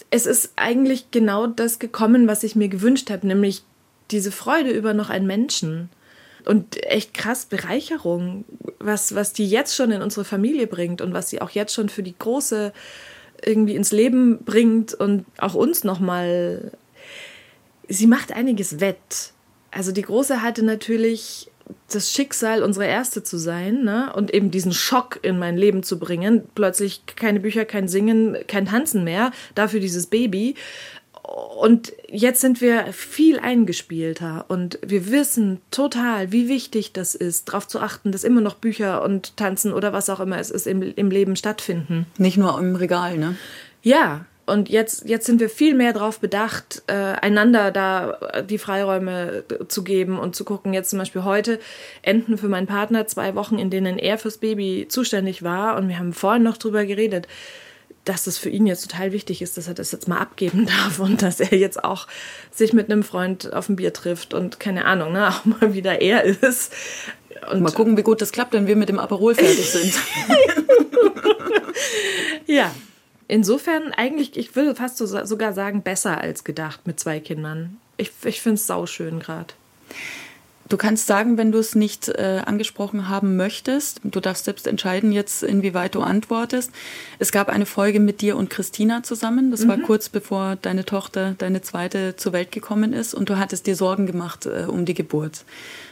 [0.10, 3.63] Es ist eigentlich genau das gekommen, was ich mir gewünscht habe, nämlich
[4.12, 5.89] diese Freude über noch einen Menschen.
[6.48, 8.46] Und echt krass Bereicherung,
[8.80, 11.90] was, was die jetzt schon in unsere Familie bringt und was sie auch jetzt schon
[11.90, 12.72] für die Große
[13.44, 16.72] irgendwie ins Leben bringt und auch uns nochmal.
[17.90, 19.34] Sie macht einiges wett.
[19.72, 21.52] Also die Große hatte natürlich
[21.92, 24.12] das Schicksal, unsere Erste zu sein ne?
[24.14, 26.44] und eben diesen Schock in mein Leben zu bringen.
[26.56, 30.56] Plötzlich keine Bücher, kein Singen, kein Tanzen mehr, dafür dieses Baby.
[31.28, 37.68] Und jetzt sind wir viel eingespielter und wir wissen total, wie wichtig das ist, darauf
[37.68, 40.82] zu achten, dass immer noch Bücher und Tanzen oder was auch immer es ist im,
[40.82, 42.06] im Leben stattfinden.
[42.18, 43.36] Nicht nur im Regal, ne?
[43.82, 48.18] Ja, und jetzt, jetzt sind wir viel mehr darauf bedacht, äh, einander da
[48.50, 50.74] die Freiräume zu geben und zu gucken.
[50.74, 51.60] Jetzt zum Beispiel heute
[52.04, 55.76] enden für meinen Partner zwei Wochen, in denen er fürs Baby zuständig war.
[55.76, 57.28] Und wir haben vorhin noch drüber geredet,
[58.08, 61.00] dass das für ihn jetzt total wichtig ist, dass er das jetzt mal abgeben darf
[61.00, 62.08] und dass er jetzt auch
[62.52, 66.02] sich mit einem Freund auf ein Bier trifft und keine Ahnung, ne, auch mal wieder
[66.02, 66.74] er ist.
[67.52, 69.93] Und Mal gucken, wie gut das klappt, wenn wir mit dem Aperol fertig sind.
[72.48, 72.74] Ja.
[73.28, 77.78] Insofern eigentlich, ich würde fast so, sogar sagen, besser als gedacht mit zwei Kindern.
[77.98, 79.54] Ich, ich finde es sauschön gerade.
[80.70, 84.02] Du kannst sagen, wenn du es nicht äh, angesprochen haben möchtest.
[84.04, 86.72] Du darfst selbst entscheiden jetzt, inwieweit du antwortest.
[87.20, 89.52] Es gab eine Folge mit dir und Christina zusammen.
[89.52, 93.14] Das war kurz bevor deine Tochter, deine zweite, zur Welt gekommen ist.
[93.14, 95.46] Und du hattest dir Sorgen gemacht äh, um die Geburt,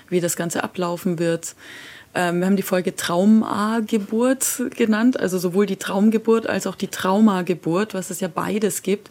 [0.09, 1.55] wie das Ganze ablaufen wird.
[2.13, 7.93] Ähm, wir haben die Folge Trauma-Geburt genannt, also sowohl die Traumgeburt als auch die Traumageburt,
[7.93, 9.09] was es ja beides gibt.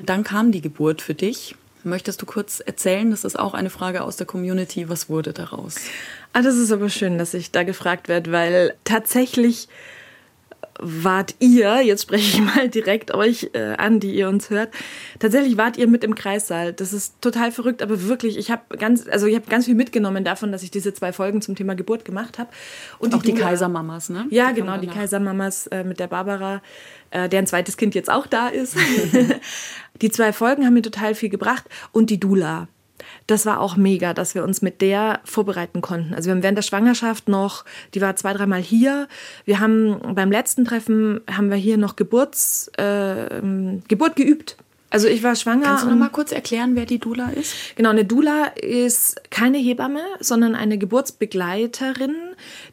[0.00, 1.54] Dann kam die Geburt für dich.
[1.84, 3.10] Möchtest du kurz erzählen?
[3.10, 4.88] Das ist auch eine Frage aus der Community.
[4.88, 5.76] Was wurde daraus?
[6.32, 9.68] Ah, das ist aber schön, dass ich da gefragt werde, weil tatsächlich
[10.82, 14.70] wart ihr, jetzt spreche ich mal direkt euch äh, an, die ihr uns hört,
[15.18, 16.72] tatsächlich wart ihr mit im Kreissaal.
[16.72, 20.24] Das ist total verrückt, aber wirklich, ich habe ganz, also ich habe ganz viel mitgenommen
[20.24, 22.50] davon, dass ich diese zwei Folgen zum Thema Geburt gemacht habe.
[22.98, 24.26] Und Auch die Dula- Kaisermamas, ne?
[24.30, 24.86] Ja, Die genau, die.
[24.86, 26.62] Kaisermamas äh, mit der Barbara,
[27.10, 28.76] äh, deren zweites Kind jetzt auch da ist.
[30.02, 32.68] die zwei Folgen haben mir total viel gebracht und die Dula.
[33.30, 36.14] Das war auch mega, dass wir uns mit der vorbereiten konnten.
[36.14, 37.64] Also wir haben während der Schwangerschaft noch,
[37.94, 39.06] die war zwei, dreimal hier.
[39.44, 44.56] Wir haben beim letzten Treffen haben wir hier noch Geburts, äh, ähm, Geburt geübt.
[44.90, 45.66] Also ich war schwanger.
[45.66, 47.54] Kannst du noch mal kurz erklären, wer die Dula ist?
[47.76, 52.16] Genau, eine Dula ist keine Hebamme, sondern eine Geburtsbegleiterin,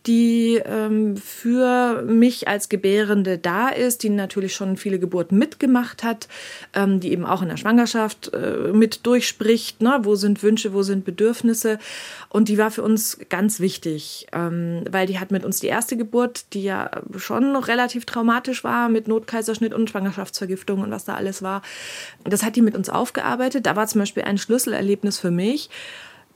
[0.07, 6.27] die ähm, für mich als Gebärende da ist, die natürlich schon viele Geburten mitgemacht hat,
[6.73, 9.99] ähm, die eben auch in der Schwangerschaft äh, mit durchspricht, ne?
[10.01, 11.77] wo sind Wünsche, wo sind Bedürfnisse.
[12.29, 15.97] Und die war für uns ganz wichtig, ähm, weil die hat mit uns die erste
[15.97, 21.13] Geburt, die ja schon noch relativ traumatisch war, mit Notkaiserschnitt und Schwangerschaftsvergiftung und was da
[21.13, 21.61] alles war.
[22.23, 23.65] Das hat die mit uns aufgearbeitet.
[23.65, 25.69] Da war zum Beispiel ein Schlüsselerlebnis für mich,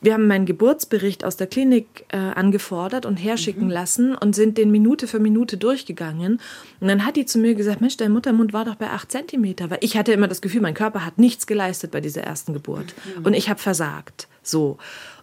[0.01, 3.71] wir haben meinen Geburtsbericht aus der Klinik äh, angefordert und herschicken mhm.
[3.71, 6.39] lassen und sind den Minute für Minute durchgegangen.
[6.79, 9.69] Und dann hat die zu mir gesagt, Mensch, dein Muttermund war doch bei acht Zentimeter.
[9.69, 12.95] Weil ich hatte immer das Gefühl, mein Körper hat nichts geleistet bei dieser ersten Geburt.
[13.19, 13.25] Mhm.
[13.27, 14.27] Und ich habe versagt.
[14.41, 14.79] So.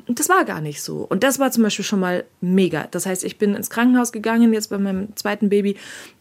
[0.07, 0.99] Und das war gar nicht so.
[0.99, 2.87] Und das war zum Beispiel schon mal mega.
[2.93, 5.77] Das heißt, ich bin ins Krankenhaus gegangen, jetzt bei meinem zweiten Baby,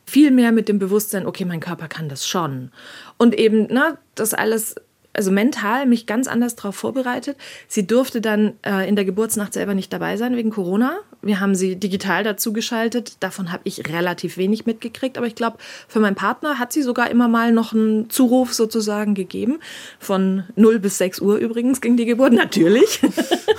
[0.05, 2.71] viel mehr mit dem Bewusstsein, okay, mein Körper kann das schon.
[3.17, 4.75] Und eben, ne, das alles
[5.17, 7.37] also mental mich ganz anders darauf vorbereitet.
[7.67, 10.99] Sie durfte dann äh, in der Geburtsnacht selber nicht dabei sein wegen Corona.
[11.23, 13.17] Wir haben sie digital dazu geschaltet.
[13.19, 15.17] Davon habe ich relativ wenig mitgekriegt.
[15.17, 19.15] Aber ich glaube, für meinen Partner hat sie sogar immer mal noch einen Zuruf sozusagen
[19.15, 19.59] gegeben.
[19.99, 23.01] Von 0 bis 6 Uhr übrigens ging die Geburt, natürlich.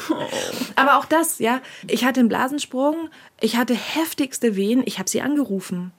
[0.77, 1.61] aber auch das, ja.
[1.89, 3.09] Ich hatte einen Blasensprung.
[3.41, 4.83] Ich hatte heftigste Wehen.
[4.87, 5.93] Ich habe sie angerufen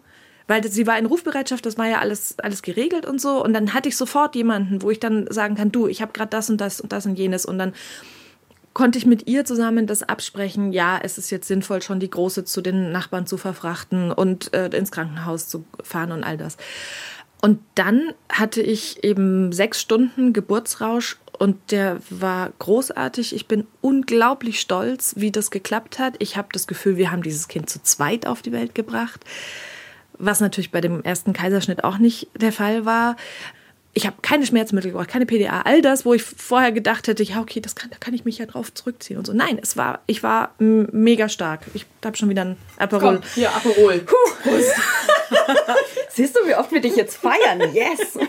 [0.50, 3.44] weil sie war in Rufbereitschaft, das war ja alles, alles geregelt und so.
[3.44, 6.32] Und dann hatte ich sofort jemanden, wo ich dann sagen kann, du, ich habe gerade
[6.32, 7.46] das und das und das und jenes.
[7.46, 7.74] Und dann
[8.74, 12.46] konnte ich mit ihr zusammen das absprechen, ja, es ist jetzt sinnvoll, schon die Große
[12.46, 16.58] zu den Nachbarn zu verfrachten und äh, ins Krankenhaus zu fahren und all das.
[17.42, 23.36] Und dann hatte ich eben sechs Stunden Geburtsrausch und der war großartig.
[23.36, 26.16] Ich bin unglaublich stolz, wie das geklappt hat.
[26.18, 29.24] Ich habe das Gefühl, wir haben dieses Kind zu zweit auf die Welt gebracht
[30.20, 33.16] was natürlich bei dem ersten Kaiserschnitt auch nicht der Fall war.
[33.94, 37.42] Ich habe keine Schmerzmittel gebraucht, keine PDA, all das, wo ich vorher gedacht hätte, ja,
[37.42, 39.34] okay, das kann, da kann ich mich ja drauf zurückziehen und so.
[39.34, 41.62] Nein, es war, ich war mega stark.
[41.74, 43.16] Ich habe schon wieder ein Aperol.
[43.16, 44.00] Komm, hier, Aperol.
[44.00, 44.16] Puh,
[46.10, 47.74] Siehst du, wie oft wir dich jetzt feiern?
[47.74, 48.20] Yes!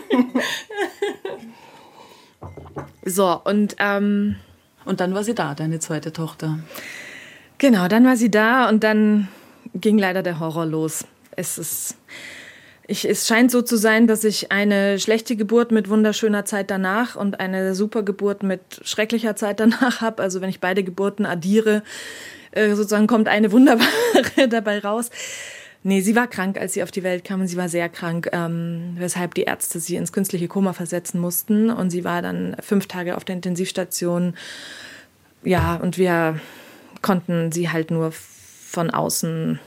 [3.05, 4.37] so, und, ähm,
[4.85, 6.59] und dann war sie da, deine zweite Tochter.
[7.59, 9.27] Genau, dann war sie da und dann
[9.75, 11.97] ging leider der Horror los es ist.
[12.87, 17.15] Ich, es scheint so zu sein, dass ich eine schlechte Geburt mit wunderschöner Zeit danach
[17.15, 20.21] und eine super Geburt mit schrecklicher Zeit danach habe.
[20.21, 21.83] Also wenn ich beide Geburten addiere,
[22.51, 23.87] äh, sozusagen kommt eine wunderbare
[24.49, 25.09] dabei raus.
[25.83, 28.29] Nee, sie war krank, als sie auf die Welt kam und sie war sehr krank,
[28.33, 31.71] ähm, weshalb die Ärzte sie ins künstliche Koma versetzen mussten.
[31.71, 34.35] Und sie war dann fünf Tage auf der Intensivstation.
[35.43, 36.39] Ja, und wir
[37.01, 39.59] konnten sie halt nur von außen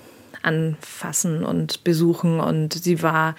[0.44, 2.40] anfassen und besuchen.
[2.40, 3.36] Und sie war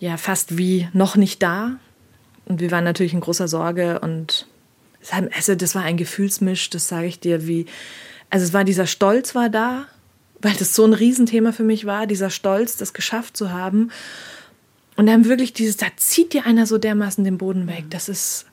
[0.00, 1.76] ja fast wie noch nicht da.
[2.46, 4.46] Und wir waren natürlich in großer Sorge und
[5.10, 7.66] also das war ein Gefühlsmisch, das sage ich dir, wie,
[8.30, 9.86] also es war dieser Stolz war da,
[10.40, 13.90] weil das so ein Riesenthema für mich war, dieser Stolz, das geschafft zu haben.
[14.96, 17.84] Und dann wirklich dieses, da zieht dir einer so dermaßen den Boden weg.
[17.90, 18.46] Das ist,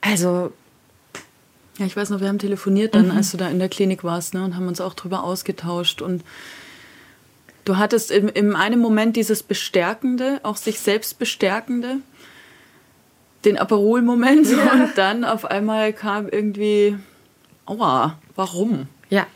[0.00, 0.52] also.
[1.78, 3.16] Ja, ich weiß noch, wir haben telefoniert dann, mhm.
[3.16, 6.22] als du da in der Klinik warst, ne, und haben uns auch drüber ausgetauscht und
[7.64, 11.96] Du hattest in, in einem Moment dieses Bestärkende, auch sich selbst Bestärkende,
[13.44, 14.72] den Aperol-Moment ja.
[14.72, 16.98] und dann auf einmal kam irgendwie,
[17.64, 18.88] aua, warum?
[19.08, 19.26] Ja,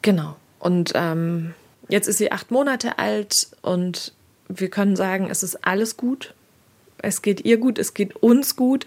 [0.00, 0.36] genau.
[0.58, 1.54] Und ähm,
[1.88, 4.14] jetzt ist sie acht Monate alt und
[4.48, 6.34] wir können sagen, es ist alles gut.
[7.02, 8.86] Es geht ihr gut, es geht uns gut.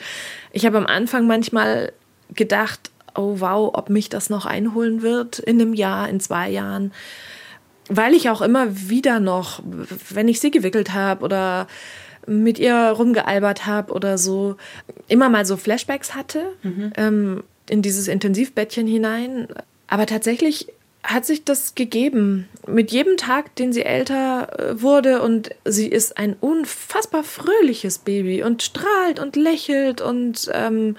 [0.52, 1.94] Ich habe am Anfang manchmal
[2.34, 6.92] gedacht, oh wow, ob mich das noch einholen wird in einem Jahr, in zwei Jahren
[7.90, 9.62] weil ich auch immer wieder noch,
[10.10, 11.68] wenn ich sie gewickelt habe oder
[12.26, 14.56] mit ihr rumgealbert habe oder so,
[15.08, 16.94] immer mal so Flashbacks hatte mhm.
[16.96, 19.48] ähm, in dieses Intensivbettchen hinein.
[19.88, 20.68] Aber tatsächlich
[21.04, 22.48] hat sich das gegeben.
[22.66, 28.44] Mit jedem Tag, den sie älter äh, wurde und sie ist ein unfassbar fröhliches Baby
[28.44, 30.96] und strahlt und lächelt und ähm,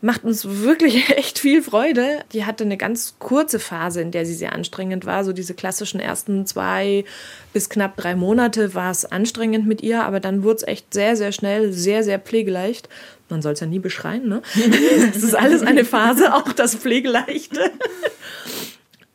[0.00, 2.20] macht uns wirklich echt viel Freude.
[2.32, 5.24] Die hatte eine ganz kurze Phase, in der sie sehr anstrengend war.
[5.24, 7.04] So diese klassischen ersten zwei
[7.52, 11.16] bis knapp drei Monate war es anstrengend mit ihr, aber dann wurde es echt sehr,
[11.16, 12.88] sehr schnell, sehr, sehr pflegeleicht.
[13.30, 14.42] Man soll es ja nie beschreien, ne?
[15.12, 17.70] Das ist alles eine Phase, auch das Pflegeleichte.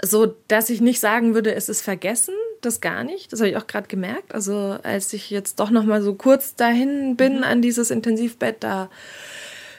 [0.05, 3.31] So, dass ich nicht sagen würde, es ist vergessen, das gar nicht.
[3.31, 4.35] Das habe ich auch gerade gemerkt.
[4.35, 7.43] Also, als ich jetzt doch noch mal so kurz dahin bin mhm.
[7.43, 8.89] an dieses Intensivbett, da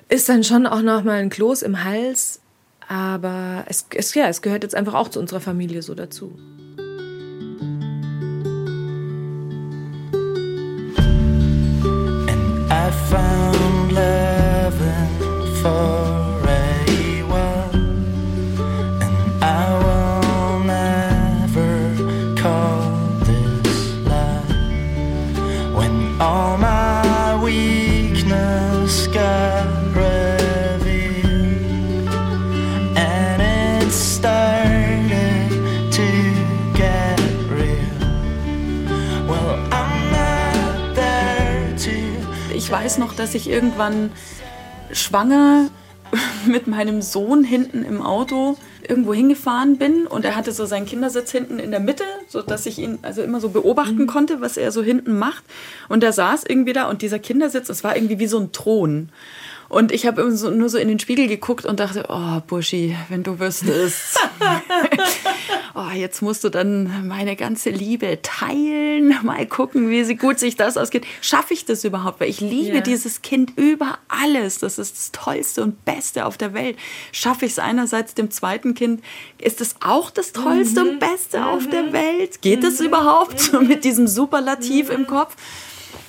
[0.08, 2.40] ist dann schon auch noch mal ein Kloß im Hals.
[2.88, 6.32] Aber es, es, ja, es gehört jetzt einfach auch zu unserer Familie so dazu.
[12.28, 14.74] And I found love
[15.60, 16.23] for
[42.94, 44.12] weiß noch, dass ich irgendwann
[44.92, 45.68] schwanger
[46.46, 51.32] mit meinem Sohn hinten im Auto irgendwo hingefahren bin und er hatte so seinen Kindersitz
[51.32, 54.06] hinten in der Mitte, so dass ich ihn also immer so beobachten mhm.
[54.06, 55.42] konnte, was er so hinten macht.
[55.88, 59.08] Und er saß irgendwie da und dieser Kindersitz, es war irgendwie wie so ein Thron.
[59.68, 63.22] Und ich habe so, nur so in den Spiegel geguckt und dachte, oh, Buschi, wenn
[63.22, 64.18] du wüsstest.
[65.74, 70.76] oh, jetzt musst du dann meine ganze Liebe teilen, mal gucken, wie gut sich das
[70.76, 71.06] ausgeht.
[71.20, 72.20] Schaffe ich das überhaupt?
[72.20, 72.80] Weil ich liebe ja.
[72.80, 74.58] dieses Kind über alles.
[74.58, 76.76] Das ist das Tollste und Beste auf der Welt.
[77.12, 79.02] Schaffe ich es einerseits dem zweiten Kind?
[79.38, 80.90] Ist es auch das Tollste mhm.
[80.90, 81.44] und Beste mhm.
[81.44, 82.40] auf der Welt?
[82.42, 82.86] Geht es mhm.
[82.86, 83.40] überhaupt?
[83.40, 85.36] So mit diesem Superlativ im Kopf?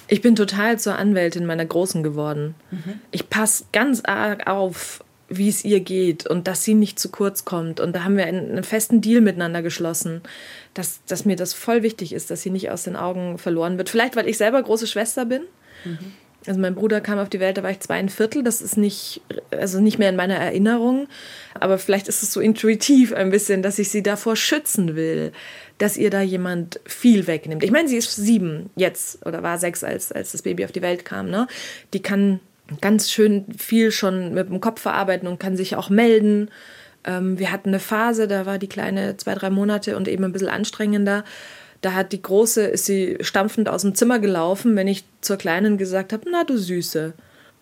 [0.08, 2.56] Ich bin total zur Anwältin meiner Großen geworden.
[2.72, 3.00] Mhm.
[3.12, 7.46] Ich passe ganz arg auf, wie es ihr geht und dass sie nicht zu kurz
[7.46, 7.80] kommt.
[7.80, 10.22] Und da haben wir einen, einen, festen Deal miteinander geschlossen,
[10.74, 13.90] dass, dass mir das voll wichtig ist, dass sie nicht aus den Augen verloren wird.
[13.90, 15.42] Vielleicht, weil ich selber große Schwester bin.
[15.84, 16.14] Mhm.
[16.48, 18.44] Also mein Bruder kam auf die Welt, da war ich zwei ein Viertel.
[18.44, 21.08] Das ist nicht, also nicht mehr in meiner Erinnerung.
[21.60, 25.32] Aber vielleicht ist es so intuitiv ein bisschen, dass ich sie davor schützen will,
[25.78, 27.64] dass ihr da jemand viel wegnimmt.
[27.64, 30.82] Ich meine, sie ist sieben jetzt oder war sechs, als, als das Baby auf die
[30.82, 31.30] Welt kam.
[31.30, 31.48] Ne?
[31.94, 32.40] Die kann
[32.82, 36.50] ganz schön viel schon mit dem Kopf verarbeiten und kann sich auch melden.
[37.06, 40.32] Ähm, wir hatten eine Phase, da war die Kleine zwei, drei Monate und eben ein
[40.32, 41.24] bisschen anstrengender.
[41.82, 45.78] Da hat die Große, ist sie stampfend aus dem Zimmer gelaufen, wenn ich zur Kleinen
[45.78, 47.14] gesagt habe, na du Süße.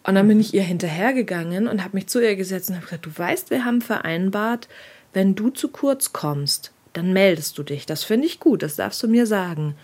[0.04, 3.06] Und dann bin ich ihr hinterhergegangen und habe mich zu ihr gesetzt und habe gesagt,
[3.06, 4.68] du weißt, wir haben vereinbart,
[5.14, 7.86] wenn du zu kurz kommst, dann meldest du dich.
[7.86, 9.76] Das finde ich gut, das darfst du mir sagen.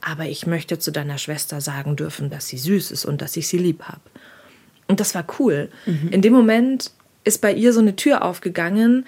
[0.00, 3.48] Aber ich möchte zu deiner Schwester sagen dürfen, dass sie süß ist und dass ich
[3.48, 4.00] sie lieb habe.
[4.88, 5.68] Und das war cool.
[5.84, 6.08] Mhm.
[6.10, 6.92] In dem Moment
[7.24, 9.04] ist bei ihr so eine Tür aufgegangen,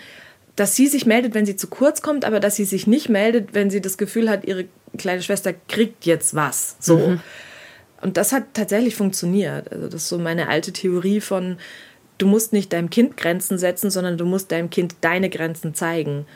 [0.59, 3.55] dass sie sich meldet, wenn sie zu kurz kommt, aber dass sie sich nicht meldet,
[3.55, 4.65] wenn sie das Gefühl hat, ihre
[4.97, 6.77] kleine Schwester kriegt jetzt was.
[6.81, 6.99] So.
[6.99, 7.21] Mhm.
[8.01, 9.71] Und das hat tatsächlich funktioniert.
[9.71, 11.59] Also das ist so meine alte Theorie von,
[12.19, 16.27] du musst nicht deinem Kind Grenzen setzen, sondern du musst deinem Kind deine Grenzen zeigen.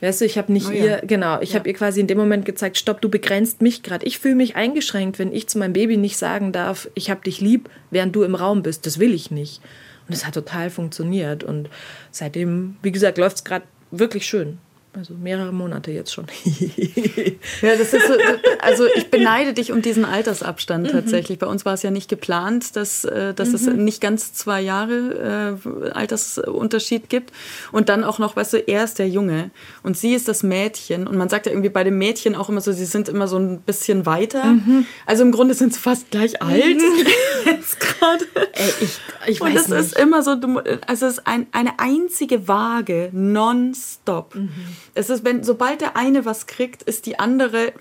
[0.00, 1.58] Weißt du, ich habe nicht oh, ihr, genau, ich ja.
[1.58, 4.06] habe ihr quasi in dem Moment gezeigt, stopp, du begrenzt mich gerade.
[4.06, 7.40] Ich fühle mich eingeschränkt, wenn ich zu meinem Baby nicht sagen darf, ich habe dich
[7.40, 8.84] lieb, während du im Raum bist.
[8.86, 9.62] Das will ich nicht.
[10.08, 11.44] Und es hat total funktioniert.
[11.44, 11.68] Und
[12.10, 14.58] seitdem, wie gesagt, läuft es gerade wirklich schön.
[14.96, 16.24] Also mehrere Monate jetzt schon.
[16.44, 18.14] ja, das ist so,
[18.60, 20.92] also ich beneide dich um diesen Altersabstand mhm.
[20.92, 21.38] tatsächlich.
[21.38, 23.54] Bei uns war es ja nicht geplant, dass, äh, dass mhm.
[23.54, 27.32] es nicht ganz zwei Jahre äh, Altersunterschied gibt.
[27.72, 29.50] Und dann auch noch, weißt du, er ist der Junge
[29.82, 31.06] und sie ist das Mädchen.
[31.06, 33.38] Und man sagt ja irgendwie bei dem Mädchen auch immer so, sie sind immer so
[33.38, 34.44] ein bisschen weiter.
[34.44, 34.86] Mhm.
[35.04, 36.78] Also im Grunde sind sie fast gleich alt.
[36.78, 37.06] Mhm.
[37.44, 38.24] jetzt gerade.
[38.80, 40.30] Ich, ich weiß Und es ist immer so,
[40.86, 44.34] also es ist ein, eine einzige Waage, nonstop.
[44.34, 44.50] Mhm.
[44.94, 47.72] Es ist, wenn, sobald der eine was kriegt, ist die andere.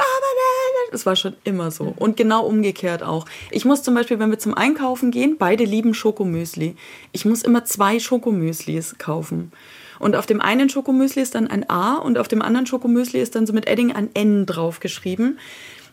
[0.92, 1.94] Das war schon immer so.
[1.98, 3.26] Und genau umgekehrt auch.
[3.52, 6.76] Ich muss zum Beispiel, wenn wir zum Einkaufen gehen, beide lieben Schokomüsli.
[7.12, 9.52] Ich muss immer zwei Schokomüslis kaufen.
[10.00, 13.36] Und auf dem einen Schokomüsli ist dann ein A und auf dem anderen Schokomüsli ist
[13.36, 15.40] dann so mit Edding ein N draufgeschrieben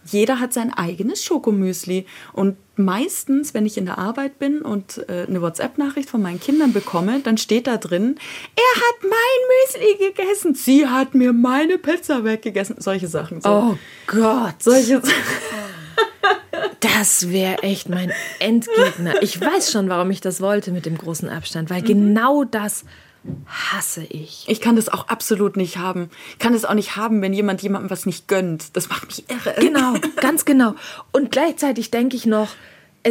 [0.05, 2.07] jeder hat sein eigenes Schokomüsli.
[2.33, 6.73] Und meistens, wenn ich in der Arbeit bin und äh, eine WhatsApp-Nachricht von meinen Kindern
[6.73, 8.17] bekomme, dann steht da drin,
[8.57, 12.77] er hat mein Müsli gegessen, sie hat mir meine Pizza weggegessen.
[12.79, 13.41] Solche Sachen.
[13.41, 13.51] So.
[13.51, 14.63] Oh Gott.
[14.63, 15.03] Solche
[16.81, 19.23] Das wäre echt mein Endgegner.
[19.23, 21.87] Ich weiß schon, warum ich das wollte mit dem großen Abstand, weil mhm.
[21.87, 22.85] genau das
[23.47, 24.45] hasse ich.
[24.49, 26.11] Ich kann das auch absolut nicht haben.
[26.31, 28.77] Ich kann das auch nicht haben, wenn jemand jemandem was nicht gönnt.
[28.77, 29.55] Das macht mich irre.
[29.61, 30.75] Genau, ganz genau.
[31.13, 32.49] Und gleichzeitig denke ich noch,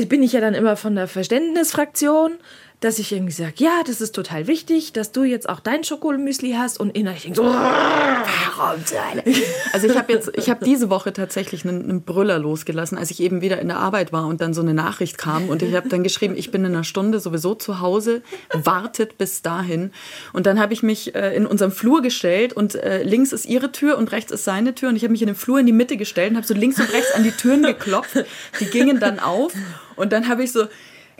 [0.08, 2.34] bin ich ja dann immer von der Verständnisfraktion
[2.82, 6.54] dass ich irgendwie sage, ja, das ist total wichtig, dass du jetzt auch dein Schokolämüsli
[6.58, 8.82] hast und innerlich denke so, warum
[9.74, 13.22] Also ich habe jetzt, ich habe diese Woche tatsächlich einen, einen, Brüller losgelassen, als ich
[13.22, 15.90] eben wieder in der Arbeit war und dann so eine Nachricht kam und ich habe
[15.90, 19.92] dann geschrieben, ich bin in einer Stunde sowieso zu Hause, wartet bis dahin.
[20.34, 23.72] Und dann habe ich mich äh, in unserem Flur gestellt und äh, links ist ihre
[23.72, 25.72] Tür und rechts ist seine Tür und ich habe mich in den Flur in die
[25.72, 28.26] Mitte gestellt und habe so links und rechts an die Türen geklopft,
[28.60, 29.54] die gingen dann auf
[29.96, 30.66] und dann habe ich so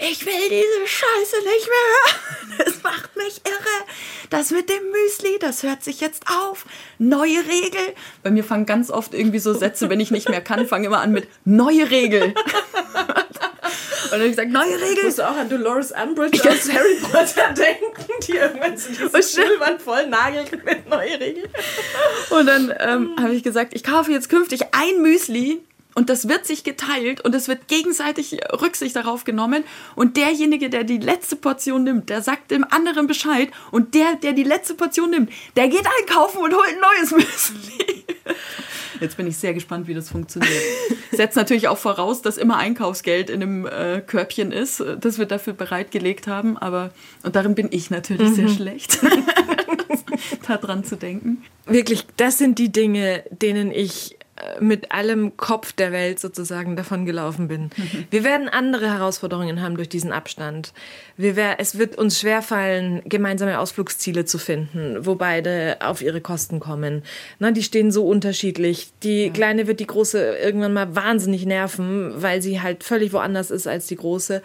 [0.02, 2.38] ich will diese Scheiße nicht mehr hören.
[2.66, 3.86] Das macht mich irre.
[4.30, 6.66] Das mit dem Müsli, das hört sich jetzt auf.
[7.00, 7.96] Neue Regel.
[8.24, 11.02] Bei mir fangen ganz oft irgendwie so Sätze, wenn ich nicht mehr kann, fangen immer
[11.02, 12.34] an mit neue Regel.
[14.12, 14.98] Und dann habe ich gesagt, neue Regel.
[14.98, 19.82] Ich muss auch an Dolores Umbridge aus Harry Potter denken, die irgendwann zu diesem Schulwand
[19.82, 21.50] voll nagelt mit neue Regel.
[22.30, 25.62] Und dann ähm, habe ich gesagt, ich kaufe jetzt künftig ein Müsli
[25.94, 29.64] und das wird sich geteilt und es wird gegenseitig Rücksicht darauf genommen.
[29.96, 33.50] Und derjenige, der die letzte Portion nimmt, der sagt dem anderen Bescheid.
[33.72, 37.12] Und der, der die letzte Portion nimmt, der geht einkaufen und holt ein neues
[37.52, 38.06] Müsli.
[39.02, 40.54] Jetzt bin ich sehr gespannt, wie das funktioniert.
[41.12, 45.54] Setzt natürlich auch voraus, dass immer Einkaufsgeld in einem äh, Körbchen ist, das wir dafür
[45.54, 46.58] bereitgelegt haben.
[46.58, 46.92] Aber
[47.24, 48.36] und darin bin ich natürlich mhm.
[48.36, 49.00] sehr schlecht,
[50.48, 51.44] daran zu denken.
[51.66, 54.18] Wirklich, das sind die Dinge, denen ich
[54.60, 57.70] mit allem Kopf der Welt sozusagen davon gelaufen bin.
[58.10, 60.74] Wir werden andere Herausforderungen haben durch diesen Abstand.
[61.18, 66.60] Wir wär, es wird uns schwerfallen, gemeinsame Ausflugsziele zu finden, wo beide auf ihre Kosten
[66.60, 67.04] kommen.
[67.40, 68.92] Na, die stehen so unterschiedlich.
[69.04, 69.32] Die ja.
[69.32, 73.88] Kleine wird die Große irgendwann mal wahnsinnig nerven, weil sie halt völlig woanders ist als
[73.88, 74.42] die Große.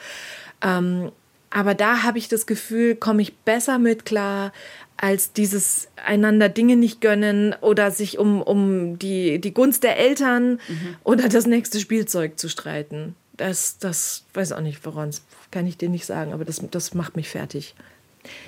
[0.63, 1.13] Ähm,
[1.51, 4.53] aber da habe ich das Gefühl, komme ich besser mit klar,
[4.97, 10.61] als dieses einander Dinge nicht gönnen oder sich um, um die, die Gunst der Eltern
[10.69, 10.97] mhm.
[11.05, 13.15] oder das nächste Spielzeug zu streiten.
[13.37, 16.95] Das, das weiß auch nicht, woran es kann ich dir nicht sagen, aber das, das
[16.95, 17.75] macht mich fertig.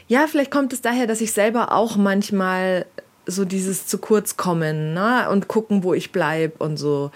[0.09, 2.87] Ja, vielleicht kommt es daher, dass ich selber auch manchmal
[3.27, 5.29] so dieses zu kurz kommen ne?
[5.31, 7.11] und gucken, wo ich bleibe und so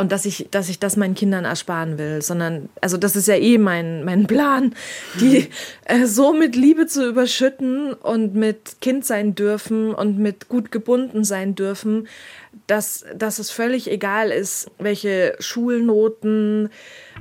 [0.00, 3.34] und dass ich, dass ich das meinen Kindern ersparen will, sondern, also das ist ja
[3.34, 4.74] eh mein, mein Plan,
[5.20, 5.50] die
[5.84, 11.22] äh, so mit Liebe zu überschütten und mit Kind sein dürfen und mit gut gebunden
[11.22, 12.08] sein dürfen,
[12.66, 16.70] dass, dass es völlig egal ist, welche Schulnoten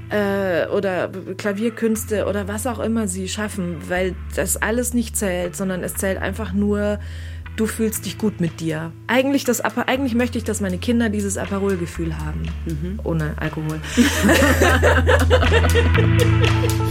[0.10, 5.84] äh, oder Klavierkünste oder was auch immer sie schaffen, weil das alles nicht zählt, sondern
[5.84, 7.00] es zählt einfach nur,
[7.60, 8.94] du fühlst dich gut mit dir.
[9.08, 12.44] Eigentlich, das, eigentlich möchte ich, dass meine Kinder dieses Aperol-Gefühl haben.
[12.66, 13.02] Mhm.
[13.04, 13.82] Ohne Alkohol.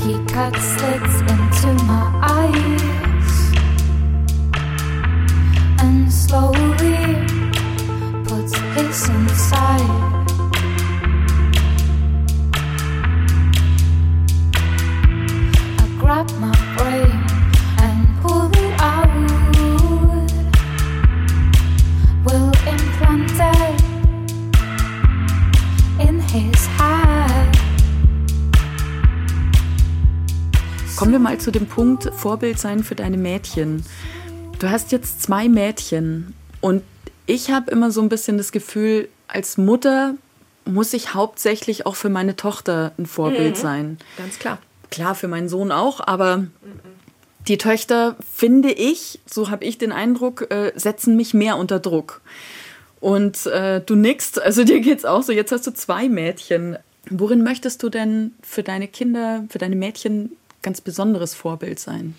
[0.05, 3.53] He cuts slits into my eyes
[5.81, 7.17] And slowly
[8.25, 9.89] puts his inside
[15.79, 16.58] I grab my
[30.99, 33.85] Kommen wir mal zu dem Punkt Vorbild sein für deine Mädchen.
[34.59, 36.83] Du hast jetzt zwei Mädchen und
[37.25, 40.17] ich habe immer so ein bisschen das Gefühl, als Mutter
[40.65, 43.61] muss ich hauptsächlich auch für meine Tochter ein Vorbild mhm.
[43.61, 43.99] sein.
[44.17, 44.59] Ganz klar.
[44.91, 46.51] Klar, für meinen Sohn auch, aber mhm.
[47.47, 52.23] die Töchter, finde ich, so habe ich den Eindruck, äh, setzen mich mehr unter Druck.
[52.99, 55.31] Und äh, du nickst, also dir geht's auch so.
[55.31, 56.77] Jetzt hast du zwei Mädchen.
[57.09, 60.33] Worin möchtest du denn für deine Kinder, für deine Mädchen
[60.63, 62.15] ganz besonderes Vorbild sein?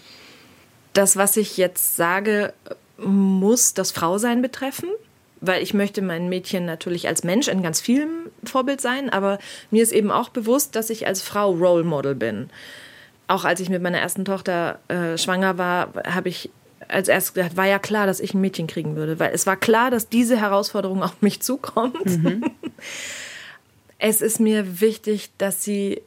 [0.94, 2.54] Das, was ich jetzt sage,
[2.98, 4.90] muss das Frausein betreffen,
[5.42, 9.40] weil ich möchte meinen Mädchen natürlich als Mensch in ganz vielem Vorbild sein, aber
[9.72, 12.50] mir ist eben auch bewusst, dass ich als Frau Role Model bin.
[13.28, 16.50] Auch als ich mit meiner ersten Tochter äh, schwanger war, habe ich
[16.88, 19.56] als erstes gedacht, war ja klar, dass ich ein Mädchen kriegen würde, weil es war
[19.56, 22.06] klar, dass diese Herausforderung auf mich zukommt.
[22.06, 22.44] Mhm.
[24.00, 26.02] es ist mir wichtig, dass sie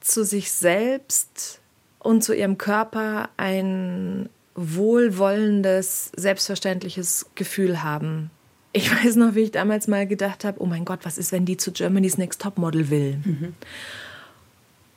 [0.00, 1.60] zu sich selbst
[1.98, 8.30] und zu ihrem Körper ein wohlwollendes, selbstverständliches Gefühl haben.
[8.72, 11.44] Ich weiß noch, wie ich damals mal gedacht habe, oh mein Gott, was ist, wenn
[11.44, 13.18] die zu Germany's Next Topmodel will?
[13.24, 13.54] Mhm.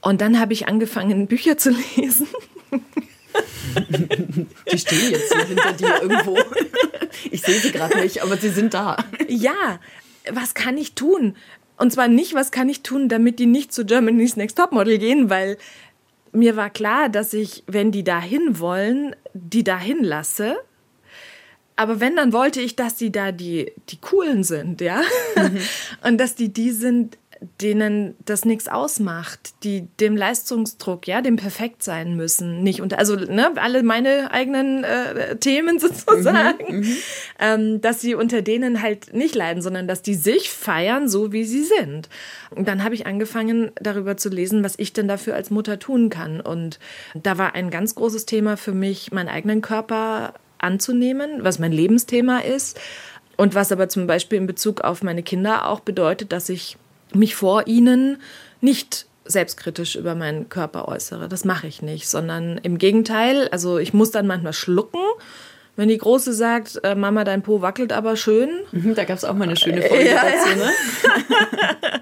[0.02, 2.28] Und dann habe ich angefangen, Bücher zu lesen.
[4.72, 6.38] Die stehen jetzt hier hinter dir irgendwo.
[7.30, 8.98] Ich sehe sie gerade nicht, aber sie sind da.
[9.28, 9.80] Ja,
[10.32, 11.36] was kann ich tun?
[11.78, 15.30] Und zwar nicht, was kann ich tun, damit die nicht zu Germany's Next Topmodel gehen,
[15.30, 15.58] weil
[16.32, 20.58] mir war klar, dass ich, wenn die dahin wollen, die dahin lasse.
[21.76, 25.02] Aber wenn, dann wollte ich, dass die da die, die coolen sind, ja.
[25.36, 25.60] Mhm.
[26.08, 27.18] Und dass die die sind,
[27.62, 33.16] denen das nichts ausmacht, die dem Leistungsdruck, ja, dem perfekt sein müssen, nicht und also
[33.16, 36.98] ne, alle meine eigenen äh, Themen sozusagen, mhm, mhm,
[37.40, 41.46] ähm, dass sie unter denen halt nicht leiden, sondern dass die sich feiern, so wie
[41.46, 42.10] sie sind.
[42.52, 46.10] Und dann habe ich angefangen, darüber zu lesen, was ich denn dafür als Mutter tun
[46.10, 46.42] kann.
[46.42, 46.80] Und
[47.14, 52.40] da war ein ganz großes Thema für mich, meinen eigenen Körper anzunehmen, was mein Lebensthema
[52.40, 52.80] ist.
[53.38, 56.78] Und was aber zum Beispiel in Bezug auf meine Kinder auch bedeutet, dass ich
[57.14, 58.18] mich vor ihnen
[58.62, 61.30] nicht selbstkritisch über meinen Körper äußere.
[61.30, 65.00] Das mache ich nicht, sondern im Gegenteil, also ich muss dann manchmal schlucken.
[65.76, 68.50] Wenn die Große sagt, äh, Mama, dein Po wackelt aber schön.
[68.72, 70.72] Mhm, da gab es auch mal eine schöne Folge ja, dazu, ne?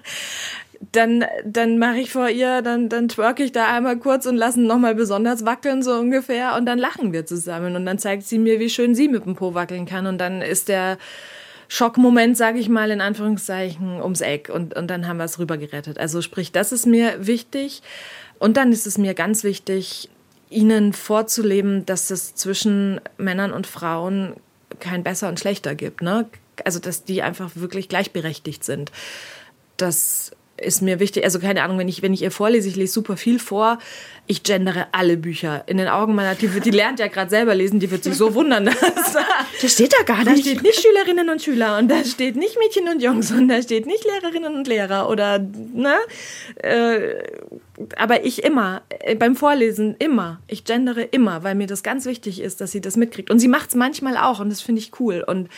[0.92, 4.62] dann, dann mache ich vor ihr, dann, dann twerke ich da einmal kurz und lasse
[4.62, 6.56] nochmal besonders wackeln, so ungefähr.
[6.56, 7.76] Und dann lachen wir zusammen.
[7.76, 10.08] Und dann zeigt sie mir, wie schön sie mit dem Po wackeln kann.
[10.08, 10.98] Und dann ist der
[11.68, 15.58] Schockmoment, sage ich mal in Anführungszeichen, ums Eck und, und dann haben wir es rüber
[15.58, 16.00] gerettet.
[16.00, 17.82] Also sprich, das ist mir wichtig.
[18.40, 20.10] Und dann ist es mir ganz wichtig,
[20.50, 24.34] ihnen vorzuleben, dass es zwischen Männern und Frauen
[24.80, 26.02] kein besser und schlechter gibt.
[26.02, 26.28] Ne?
[26.66, 28.92] also dass die einfach wirklich gleichberechtigt sind.
[29.78, 31.24] Das ist mir wichtig.
[31.24, 33.80] Also keine Ahnung, wenn ich, wenn ich ihr vorlese, ich lese super viel vor.
[34.30, 35.64] Ich gendere alle Bücher.
[35.68, 38.34] In den Augen meiner, die, die lernt ja gerade selber lesen, die wird sich so
[38.36, 38.66] wundern.
[38.66, 39.16] Dass,
[39.62, 40.30] das steht da gar nicht.
[40.30, 43.62] Da steht nicht Schülerinnen und Schüler und da steht nicht Mädchen und Jungs und da
[43.62, 45.96] steht nicht Lehrerinnen und Lehrer oder, ne?
[46.56, 47.24] Äh,
[47.96, 50.42] aber ich immer, äh, beim Vorlesen immer.
[50.48, 53.30] Ich gendere immer, weil mir das ganz wichtig ist, dass sie das mitkriegt.
[53.30, 55.24] Und sie macht es manchmal auch und das finde ich cool.
[55.26, 55.50] Und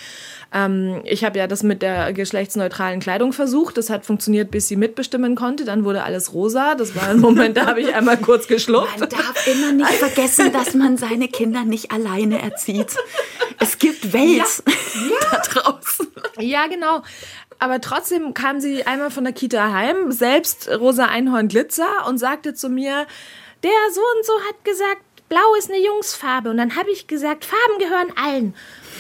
[0.52, 3.78] ähm, ich habe ja das mit der geschlechtsneutralen Kleidung versucht.
[3.78, 5.64] Das hat funktioniert, bis sie mitbestimmen konnte.
[5.64, 6.76] Dann wurde alles rosa.
[6.76, 9.00] Das war ein Moment, da habe ich einmal kurz geschluckt.
[9.00, 12.96] Man darf immer nicht vergessen, dass man seine Kinder nicht alleine erzieht.
[13.60, 15.32] Es gibt Welt ja.
[15.32, 16.08] da draußen.
[16.40, 17.04] Ja, genau.
[17.60, 22.54] Aber trotzdem kam sie einmal von der Kita heim, selbst rosa Einhorn Glitzer und sagte
[22.54, 23.06] zu mir,
[23.64, 26.50] der so und so hat gesagt, blau ist eine Jungsfarbe.
[26.50, 28.56] Und dann habe ich gesagt, Farben gehören allen.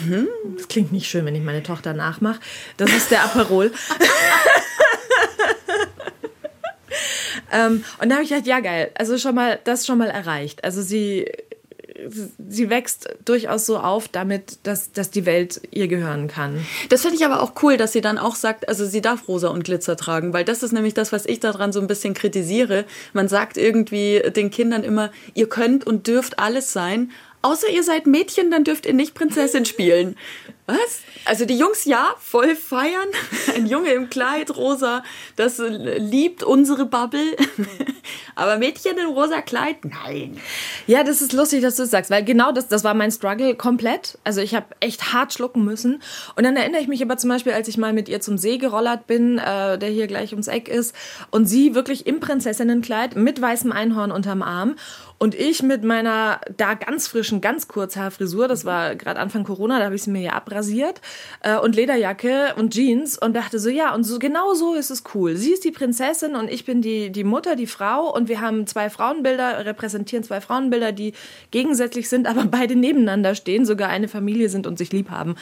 [0.05, 0.27] Hm,
[0.57, 2.39] das klingt nicht schön, wenn ich meine Tochter nachmache.
[2.77, 3.71] Das ist der Aperol.
[7.51, 10.63] ähm, und da habe ich gedacht, ja geil, also schon mal, das schon mal erreicht.
[10.63, 11.25] Also sie
[12.47, 16.65] sie wächst durchaus so auf damit, dass, dass die Welt ihr gehören kann.
[16.89, 19.49] Das finde ich aber auch cool, dass sie dann auch sagt, also sie darf rosa
[19.49, 22.85] und Glitzer tragen, weil das ist nämlich das, was ich daran so ein bisschen kritisiere.
[23.13, 28.07] Man sagt irgendwie den Kindern immer, ihr könnt und dürft alles sein, außer ihr seid
[28.07, 30.15] Mädchen, dann dürft ihr nicht Prinzessin spielen.
[30.69, 31.01] Was?
[31.25, 33.07] Also die Jungs ja, voll feiern.
[33.55, 35.03] Ein Junge im Kleid, rosa,
[35.35, 37.35] das liebt unsere Bubble.
[38.35, 40.39] Aber Mädchen in rosa Kleid, nein.
[40.85, 43.55] Ja, das ist lustig, dass du das sagst, weil genau das, das war mein Struggle
[43.55, 44.19] komplett.
[44.23, 46.03] Also ich habe echt hart schlucken müssen.
[46.35, 48.59] Und dann erinnere ich mich aber zum Beispiel, als ich mal mit ihr zum See
[48.59, 50.95] gerollert bin, äh, der hier gleich ums Eck ist,
[51.31, 54.75] und sie wirklich im Prinzessinnenkleid mit weißem Einhorn unterm Arm.
[55.19, 59.85] Und ich mit meiner da ganz frischen, ganz Kurzhaarfrisur, das war gerade Anfang Corona, da
[59.85, 61.01] habe ich sie mir ja abrasiert,
[61.41, 65.03] äh, und Lederjacke und Jeans und dachte so, ja, und so genau so ist es
[65.13, 65.35] cool.
[65.35, 68.65] Sie ist die Prinzessin und ich bin die, die Mutter, die Frau und wir haben
[68.65, 71.11] zwei Frauenbilder, repräsentieren zwei Frauenbilder, die
[71.51, 75.35] gegensätzlich sind, aber beide nebeneinander stehen, sogar eine Familie sind und sich lieb haben.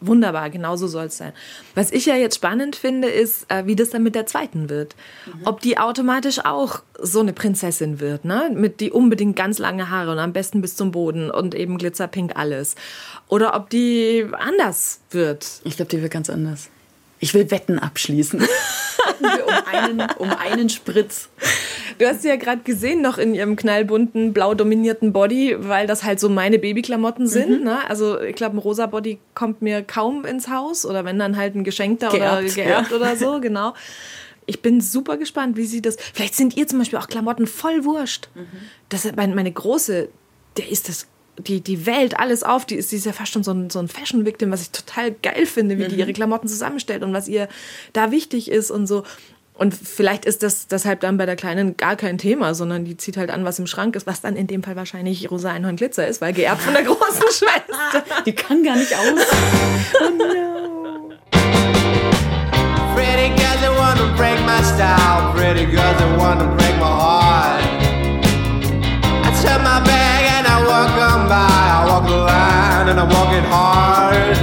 [0.00, 1.32] Wunderbar, genau so soll es sein.
[1.74, 4.94] Was ich ja jetzt spannend finde, ist, äh, wie das dann mit der zweiten wird.
[5.26, 5.40] Mhm.
[5.44, 8.50] Ob die automatisch auch so eine Prinzessin wird, ne?
[8.54, 12.36] Mit die unbedingt ganz lange Haare und am besten bis zum Boden und eben glitzerpink
[12.36, 12.76] alles.
[13.28, 15.60] Oder ob die anders wird.
[15.64, 16.70] Ich glaube, die wird ganz anders.
[17.20, 18.40] Ich will Wetten abschließen.
[19.20, 21.28] um, einen, um einen Spritz.
[21.98, 26.04] Du hast sie ja gerade gesehen, noch in ihrem knallbunten, blau dominierten Body, weil das
[26.04, 27.60] halt so meine Babyklamotten sind.
[27.60, 27.64] Mhm.
[27.64, 27.88] Ne?
[27.88, 31.54] Also ich glaube, ein rosa Body kommt mir kaum ins Haus oder wenn dann halt
[31.54, 32.96] ein geschenkter geerbt, oder geerbt ja.
[32.96, 33.74] oder so, genau.
[34.46, 35.96] Ich bin super gespannt, wie sie das.
[36.14, 38.28] Vielleicht sind ihr zum Beispiel auch Klamotten voll wurscht.
[38.34, 38.46] Mhm.
[38.88, 40.08] Das meine, meine große,
[40.56, 41.06] der ist das
[41.38, 42.64] die, die Welt, alles auf.
[42.64, 45.12] Die ist, die ist ja fast schon so ein, so ein Fashion-Victim, was ich total
[45.12, 45.88] geil finde, wie mhm.
[45.88, 47.48] die ihre Klamotten zusammenstellt und was ihr
[47.92, 49.04] da wichtig ist und so.
[49.54, 53.16] Und vielleicht ist das deshalb dann bei der Kleinen gar kein Thema, sondern die zieht
[53.16, 56.06] halt an, was im Schrank ist, was dann in dem Fall wahrscheinlich rosa Einhorn Glitzer
[56.06, 58.04] ist, weil geerbt von der großen Schwester.
[58.24, 59.02] Die kann gar nicht aus.
[60.00, 61.10] oh no.
[62.94, 67.57] Pretty girls that wanna break my style, pretty girls that wanna break my heart.
[71.28, 74.36] By, I walk the line and I walk it hard.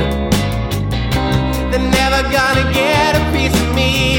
[1.71, 4.15] They're never gonna get a piece of me.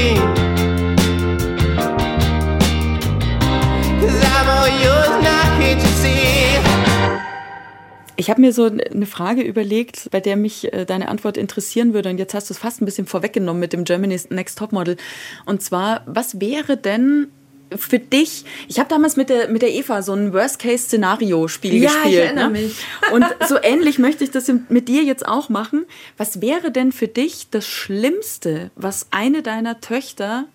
[8.19, 12.09] Ich habe mir so eine Frage überlegt, bei der mich äh, deine Antwort interessieren würde.
[12.09, 14.97] Und jetzt hast du es fast ein bisschen vorweggenommen mit dem Germany's Next Topmodel.
[15.45, 17.27] Und zwar, was wäre denn
[17.75, 22.13] für dich, ich habe damals mit der, mit der Eva so ein Worst-Case-Szenario-Spiel ja, gespielt.
[22.13, 22.61] Ja, ich erinnere ne?
[22.61, 22.85] mich.
[23.11, 25.85] Und so ähnlich möchte ich das mit dir jetzt auch machen.
[26.17, 30.45] Was wäre denn für dich das Schlimmste, was eine deiner Töchter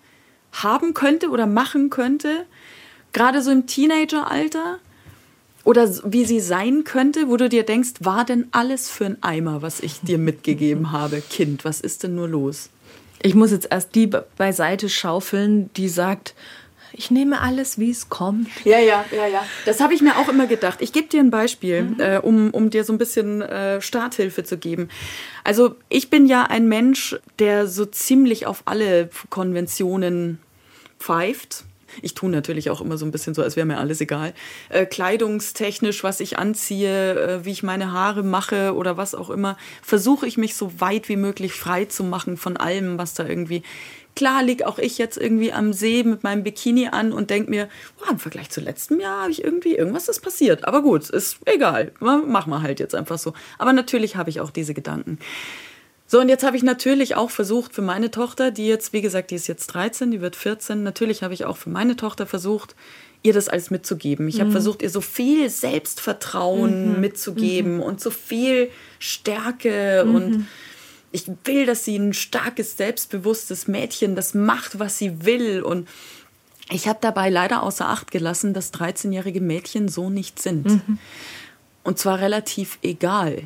[0.51, 2.45] haben könnte oder machen könnte,
[3.11, 4.79] gerade so im Teenageralter?
[5.65, 9.61] Oder wie sie sein könnte, wo du dir denkst, war denn alles für ein Eimer,
[9.61, 11.21] was ich dir mitgegeben habe?
[11.21, 12.69] Kind, was ist denn nur los?
[13.21, 16.35] Ich muss jetzt erst die beiseite schaufeln, die sagt,
[16.93, 18.47] ich nehme alles, wie es kommt.
[18.65, 19.45] Ja, ja, ja, ja.
[19.65, 20.81] Das habe ich mir auch immer gedacht.
[20.81, 21.99] Ich gebe dir ein Beispiel, mhm.
[21.99, 24.89] äh, um, um dir so ein bisschen äh, Starthilfe zu geben.
[25.43, 30.39] Also ich bin ja ein Mensch, der so ziemlich auf alle Konventionen
[30.99, 31.65] pfeift.
[32.01, 34.33] Ich tue natürlich auch immer so ein bisschen so, als wäre mir alles egal.
[34.69, 39.57] Äh, kleidungstechnisch, was ich anziehe, äh, wie ich meine Haare mache oder was auch immer,
[39.81, 43.63] versuche ich mich so weit wie möglich frei zu machen von allem, was da irgendwie.
[44.15, 47.67] Klar liege auch ich jetzt irgendwie am See mit meinem Bikini an und denke mir,
[48.01, 50.67] oh, im Vergleich zu letztem Jahr habe ich irgendwie, irgendwas ist passiert.
[50.67, 51.91] Aber gut, ist egal.
[51.99, 53.33] Machen wir halt jetzt einfach so.
[53.57, 55.17] Aber natürlich habe ich auch diese Gedanken.
[56.05, 59.31] So, und jetzt habe ich natürlich auch versucht für meine Tochter, die jetzt, wie gesagt,
[59.31, 62.75] die ist jetzt 13, die wird 14, natürlich habe ich auch für meine Tochter versucht,
[63.23, 64.27] ihr das alles mitzugeben.
[64.27, 64.53] Ich habe mhm.
[64.53, 67.01] versucht, ihr so viel Selbstvertrauen mhm.
[67.01, 67.81] mitzugeben mhm.
[67.81, 70.15] und so viel Stärke mhm.
[70.15, 70.47] und
[71.13, 75.87] ich will, dass sie ein starkes, selbstbewusstes Mädchen, das macht, was sie will und
[76.69, 80.65] ich habe dabei leider außer Acht gelassen, dass 13-jährige Mädchen so nicht sind.
[80.65, 80.97] Mhm.
[81.83, 83.43] Und zwar relativ egal,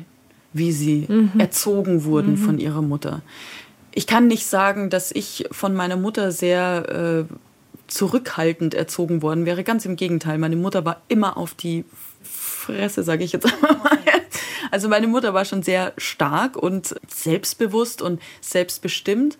[0.52, 1.32] wie sie mhm.
[1.38, 2.38] erzogen wurden mhm.
[2.38, 3.22] von ihrer Mutter.
[3.92, 7.34] Ich kann nicht sagen, dass ich von meiner Mutter sehr äh,
[7.88, 9.64] zurückhaltend erzogen worden wäre.
[9.64, 10.38] Ganz im Gegenteil.
[10.38, 11.84] Meine Mutter war immer auf die
[12.68, 13.98] Fresse, sage ich jetzt einmal mal.
[14.70, 19.38] Also meine Mutter war schon sehr stark und selbstbewusst und selbstbestimmt.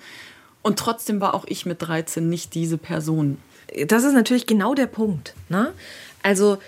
[0.62, 3.38] Und trotzdem war auch ich mit 13 nicht diese Person.
[3.86, 5.34] Das ist natürlich genau der Punkt.
[5.48, 5.74] Ne?
[6.22, 6.58] Also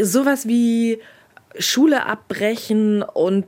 [0.00, 1.00] sowas wie
[1.58, 3.46] Schule abbrechen und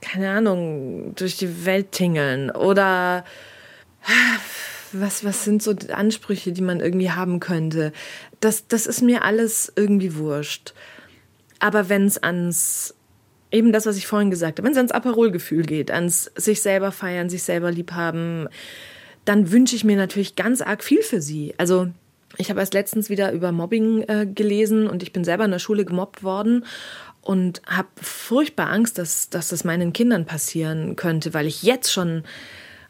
[0.00, 3.24] keine Ahnung, durch die Welt tingeln oder
[4.92, 7.92] was, was sind so Ansprüche, die man irgendwie haben könnte.
[8.40, 10.74] Das, das ist mir alles irgendwie wurscht.
[11.58, 12.94] Aber wenn es ans,
[13.50, 16.92] eben das, was ich vorhin gesagt habe, wenn es ans Aperolgefühl geht, ans sich selber
[16.92, 18.48] feiern, sich selber lieb haben,
[19.24, 21.54] dann wünsche ich mir natürlich ganz arg viel für sie.
[21.58, 21.88] Also
[22.36, 25.58] ich habe erst letztens wieder über Mobbing äh, gelesen und ich bin selber in der
[25.58, 26.64] Schule gemobbt worden
[27.22, 32.22] und habe furchtbar Angst, dass, dass das meinen Kindern passieren könnte, weil ich jetzt schon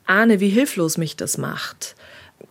[0.06, 1.96] ahne, wie hilflos mich das macht.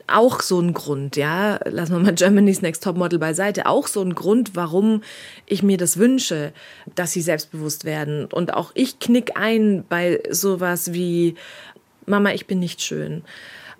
[0.08, 4.16] Auch so ein Grund, ja, lassen wir mal Germany's Next Topmodel beiseite, auch so ein
[4.16, 5.04] Grund, warum
[5.46, 6.54] ich mir das wünsche,
[6.96, 8.26] dass sie selbstbewusst werden.
[8.26, 11.36] Und auch ich knick ein bei sowas wie,
[12.06, 13.24] Mama, ich bin nicht schön.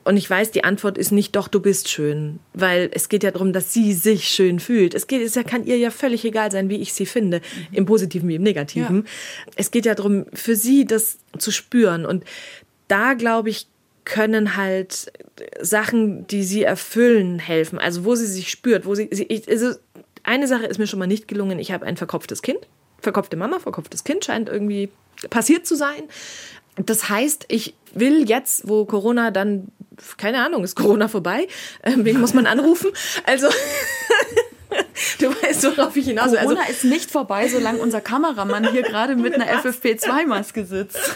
[0.08, 2.40] Und ich weiß, die Antwort ist nicht, doch, du bist schön.
[2.54, 4.94] Weil es geht ja darum, dass sie sich schön fühlt.
[4.94, 7.42] Es geht, es kann ihr ja völlig egal sein, wie ich sie finde.
[7.74, 9.04] Im Positiven wie im Negativen.
[9.04, 9.52] Ja.
[9.58, 12.06] Es geht ja darum, für sie das zu spüren.
[12.06, 12.24] Und
[12.88, 13.68] da, glaube ich,
[14.08, 15.12] können halt
[15.60, 17.78] Sachen, die sie erfüllen, helfen.
[17.78, 19.76] Also wo sie sich spürt, wo sie, sie also
[20.24, 21.60] eine Sache ist mir schon mal nicht gelungen.
[21.60, 22.60] Ich habe ein verkopftes Kind.
[23.00, 24.90] Verkopfte Mama, verkopftes Kind scheint irgendwie
[25.30, 26.04] passiert zu sein.
[26.78, 29.68] Das heißt, ich will jetzt, wo Corona dann,
[30.18, 31.48] keine Ahnung, ist Corona vorbei,
[31.82, 32.92] äh, wen muss man anrufen?
[33.26, 33.48] Also
[35.20, 36.40] Du weißt, worauf ich hinaus will.
[36.40, 41.00] Corona also, ist nicht vorbei, solange unser Kameramann hier gerade mit einer FFP2-Maske sitzt.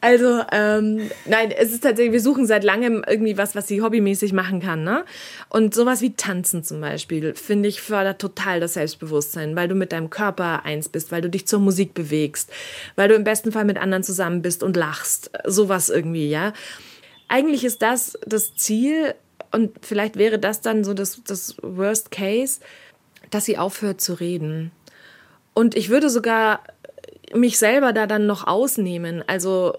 [0.00, 4.32] Also, ähm, nein, es ist tatsächlich, wir suchen seit langem irgendwie was, was sie hobbymäßig
[4.32, 4.84] machen kann.
[4.84, 5.04] Ne?
[5.48, 9.92] Und sowas wie Tanzen zum Beispiel, finde ich, fördert total das Selbstbewusstsein, weil du mit
[9.92, 12.50] deinem Körper eins bist, weil du dich zur Musik bewegst,
[12.94, 15.30] weil du im besten Fall mit anderen zusammen bist und lachst.
[15.44, 16.52] Sowas irgendwie, ja.
[17.28, 19.14] Eigentlich ist das das Ziel,
[19.52, 22.60] und vielleicht wäre das dann so das, das Worst Case,
[23.30, 24.70] dass sie aufhört zu reden.
[25.54, 26.60] Und ich würde sogar
[27.34, 29.24] mich selber da dann noch ausnehmen.
[29.26, 29.76] Also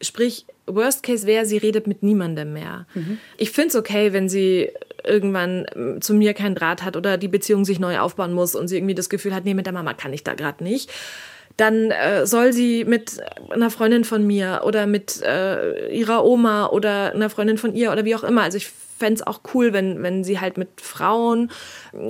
[0.00, 2.86] sprich, Worst Case wäre, sie redet mit niemandem mehr.
[2.94, 3.18] Mhm.
[3.36, 4.70] Ich finde es okay, wenn sie
[5.02, 8.68] irgendwann ähm, zu mir keinen Draht hat oder die Beziehung sich neu aufbauen muss und
[8.68, 10.90] sie irgendwie das Gefühl hat, nee, mit der Mama kann ich da gerade nicht
[11.56, 17.12] dann äh, soll sie mit einer Freundin von mir oder mit äh, ihrer Oma oder
[17.12, 18.42] einer Freundin von ihr oder wie auch immer.
[18.42, 21.50] Also ich fände es auch cool, wenn, wenn sie halt mit Frauen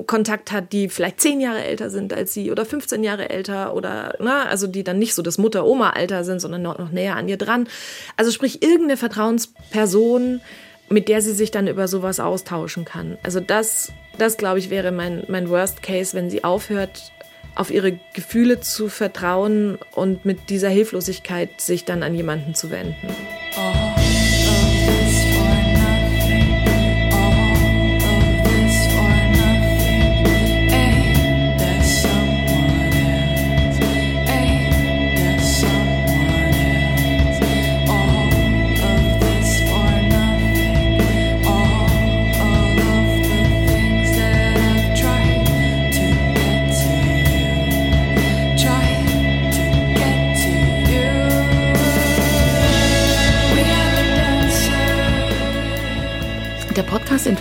[0.07, 4.14] Kontakt hat, die vielleicht zehn Jahre älter sind als sie oder 15 Jahre älter oder,
[4.20, 7.37] na, also die dann nicht so das Mutter-Oma-Alter sind, sondern noch, noch näher an ihr
[7.37, 7.68] dran.
[8.16, 10.41] Also sprich, irgendeine Vertrauensperson,
[10.89, 13.18] mit der sie sich dann über sowas austauschen kann.
[13.22, 17.12] Also das, das glaube ich, wäre mein, mein Worst Case, wenn sie aufhört,
[17.55, 23.09] auf ihre Gefühle zu vertrauen und mit dieser Hilflosigkeit sich dann an jemanden zu wenden.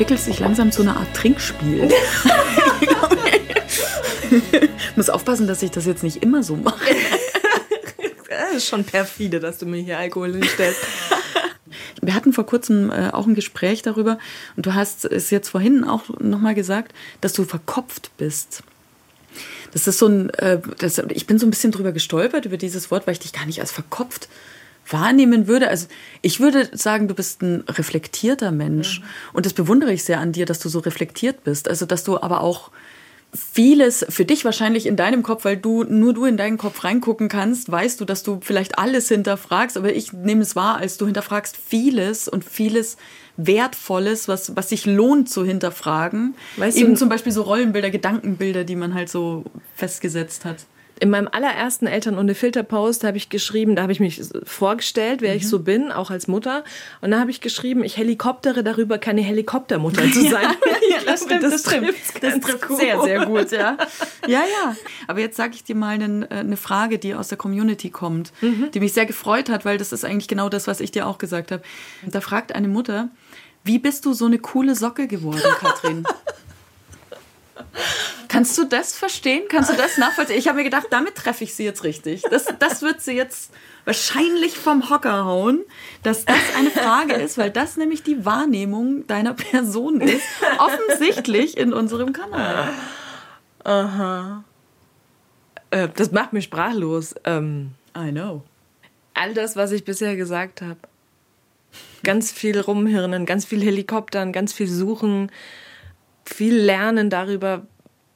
[0.03, 1.89] Entwickelt sich langsam zu einer Art Trinkspiel.
[4.51, 6.93] ich muss aufpassen, dass ich das jetzt nicht immer so mache.
[8.29, 10.81] das ist schon perfide, dass du mir hier Alkohol hinstellst.
[12.01, 14.19] Wir hatten vor kurzem äh, auch ein Gespräch darüber
[14.57, 18.61] und du hast es jetzt vorhin auch nochmal gesagt, dass du verkopft bist.
[19.71, 22.91] Das ist so ein, äh, das, ich bin so ein bisschen drüber gestolpert über dieses
[22.91, 24.27] Wort, weil ich dich gar nicht als verkopft
[24.87, 25.69] wahrnehmen würde.
[25.69, 25.87] Also
[26.21, 28.99] ich würde sagen, du bist ein reflektierter Mensch.
[28.99, 29.05] Mhm.
[29.33, 31.69] Und das bewundere ich sehr an dir, dass du so reflektiert bist.
[31.69, 32.71] Also dass du aber auch
[33.33, 37.29] vieles für dich wahrscheinlich in deinem Kopf, weil du nur du in deinen Kopf reingucken
[37.29, 41.05] kannst, weißt du, dass du vielleicht alles hinterfragst, aber ich nehme es wahr, als du
[41.05, 42.97] hinterfragst vieles und vieles
[43.35, 46.35] Wertvolles, was, was sich lohnt zu hinterfragen.
[46.57, 50.67] Weißt Eben du, zum Beispiel so Rollenbilder, Gedankenbilder, die man halt so festgesetzt hat
[50.99, 55.31] in meinem allerersten Eltern ohne Filter-Post habe ich geschrieben, da habe ich mich vorgestellt, wer
[55.31, 55.37] mhm.
[55.37, 56.63] ich so bin, auch als Mutter.
[57.01, 60.47] Und da habe ich geschrieben, ich helikoptere darüber, keine Helikoptermutter zu sein.
[60.89, 62.77] ja, das stimmt, das, das trifft, das trifft gut.
[62.77, 63.77] sehr, sehr gut, ja.
[64.27, 64.75] Ja, ja.
[65.07, 68.31] Aber jetzt sage ich dir mal eine, äh, eine Frage, die aus der Community kommt,
[68.41, 68.71] mhm.
[68.73, 71.17] die mich sehr gefreut hat, weil das ist eigentlich genau das, was ich dir auch
[71.17, 71.63] gesagt habe.
[72.05, 73.09] Da fragt eine Mutter,
[73.65, 76.05] wie bist du so eine coole Socke geworden, Katrin?
[78.27, 79.43] Kannst du das verstehen?
[79.49, 80.37] Kannst du das nachvollziehen?
[80.37, 82.21] Ich habe mir gedacht, damit treffe ich sie jetzt richtig.
[82.29, 83.51] Das, das wird sie jetzt
[83.85, 85.63] wahrscheinlich vom Hocker hauen,
[86.03, 90.25] dass das eine Frage ist, weil das nämlich die Wahrnehmung deiner Person ist.
[90.59, 92.69] Offensichtlich in unserem Kanal.
[93.63, 94.43] Aha.
[95.71, 97.15] Äh, das macht mich sprachlos.
[97.25, 98.43] Ähm, I know.
[99.13, 100.77] All das, was ich bisher gesagt habe.
[102.03, 105.31] Ganz viel rumhirnen, ganz viel Helikoptern, ganz viel suchen,
[106.25, 107.65] viel lernen darüber,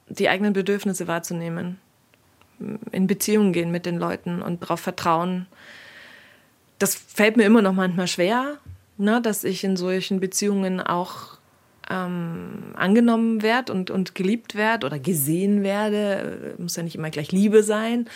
[0.09, 1.79] die eigenen Bedürfnisse wahrzunehmen,
[2.91, 5.47] in Beziehungen gehen mit den Leuten und darauf vertrauen.
[6.79, 8.57] Das fällt mir immer noch manchmal schwer,
[8.97, 11.37] ne, dass ich in solchen Beziehungen auch
[11.89, 16.55] ähm, angenommen werde und, und geliebt werde oder gesehen werde.
[16.57, 18.07] Muss ja nicht immer gleich Liebe sein,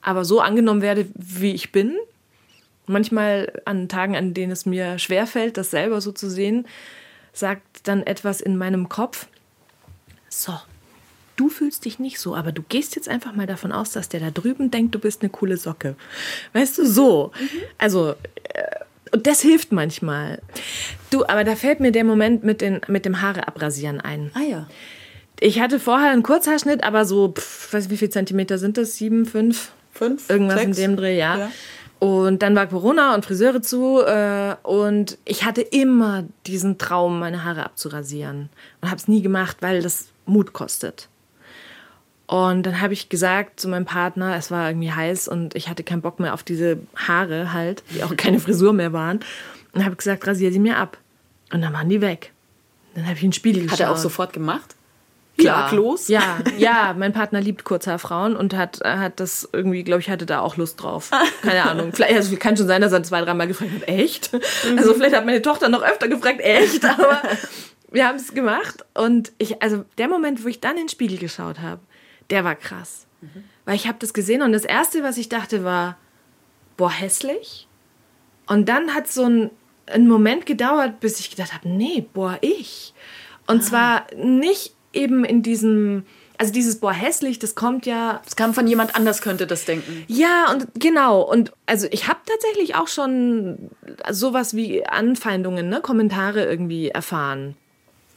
[0.00, 1.96] aber so angenommen werde, wie ich bin.
[2.86, 6.66] Manchmal an Tagen, an denen es mir schwerfällt, das selber so zu sehen,
[7.34, 9.26] sagt dann etwas in meinem Kopf.
[10.30, 10.54] So,
[11.36, 14.20] du fühlst dich nicht so, aber du gehst jetzt einfach mal davon aus, dass der
[14.20, 15.96] da drüben denkt, du bist eine coole Socke.
[16.54, 17.32] Weißt du, so.
[17.38, 17.48] Mhm.
[17.76, 18.14] Also, äh,
[19.12, 20.40] und das hilft manchmal.
[21.10, 24.30] Du, aber da fällt mir der Moment mit, den, mit dem Haare abrasieren ein.
[24.34, 24.66] Ah ja.
[25.40, 28.96] Ich hatte vorher einen Kurzhaarschnitt, aber so, pff, weiß wie viele Zentimeter sind das?
[28.96, 29.72] Sieben, fünf?
[29.92, 30.30] Fünf?
[30.30, 30.78] Irgendwas sechs?
[30.78, 31.38] in dem Dreh, ja.
[31.38, 31.52] ja.
[32.04, 37.44] Und dann war Corona und Friseure zu äh, und ich hatte immer diesen Traum, meine
[37.44, 38.50] Haare abzurasieren
[38.82, 41.08] und habe es nie gemacht, weil das Mut kostet.
[42.26, 45.82] Und dann habe ich gesagt zu meinem Partner, es war irgendwie heiß und ich hatte
[45.82, 49.20] keinen Bock mehr auf diese Haare halt, die auch keine Frisur mehr waren.
[49.72, 50.98] Und habe gesagt, rasiere sie mir ab.
[51.54, 52.32] Und dann waren die weg.
[52.94, 53.80] Dann habe ich in den Spiegel geschaut.
[53.80, 54.76] Hat er auch sofort gemacht?
[55.36, 56.08] Klaglos?
[56.08, 60.26] Ja, ja, ja, mein Partner liebt Kurzhaarfrauen und hat, hat das irgendwie, glaube ich, hatte
[60.26, 61.10] da auch Lust drauf.
[61.42, 61.92] Keine Ahnung.
[61.92, 64.32] Vielleicht, also kann schon sein, dass er zwei, dreimal gefragt hat, echt?
[64.32, 64.78] Mhm.
[64.78, 66.84] Also vielleicht hat meine Tochter noch öfter gefragt, echt?
[66.84, 67.22] Aber
[67.90, 71.18] wir haben es gemacht und ich, also der Moment, wo ich dann in den Spiegel
[71.18, 71.80] geschaut habe,
[72.30, 73.06] der war krass.
[73.20, 73.44] Mhm.
[73.64, 75.96] Weil ich habe das gesehen und das Erste, was ich dachte, war,
[76.76, 77.66] boah, hässlich.
[78.46, 79.50] Und dann hat so ein,
[79.86, 82.94] ein Moment gedauert, bis ich gedacht habe, nee, boah, ich.
[83.46, 83.62] Und ah.
[83.62, 86.04] zwar nicht eben in diesem,
[86.38, 88.20] also dieses boah hässlich, das kommt ja.
[88.24, 90.04] Das kam von jemand anders, könnte das denken.
[90.08, 91.22] Ja, und genau.
[91.22, 93.70] Und also ich habe tatsächlich auch schon
[94.10, 97.56] sowas wie Anfeindungen, ne, Kommentare irgendwie erfahren.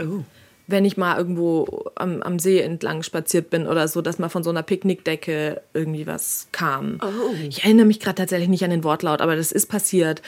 [0.01, 0.23] Oh
[0.67, 4.43] wenn ich mal irgendwo am, am See entlang spaziert bin oder so, dass mal von
[4.43, 6.99] so einer Picknickdecke irgendwie was kam.
[7.01, 7.33] Oh.
[7.47, 10.21] Ich erinnere mich gerade tatsächlich nicht an den Wortlaut, aber das ist passiert.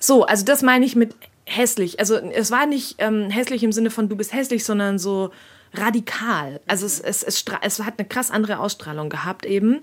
[0.00, 2.00] So, also das meine ich mit hässlich.
[2.00, 5.30] Also es war nicht ähm, hässlich im Sinne von du bist hässlich, sondern so
[5.78, 6.60] radikal.
[6.66, 9.80] Also es, es, es, es hat eine krass andere Ausstrahlung gehabt eben.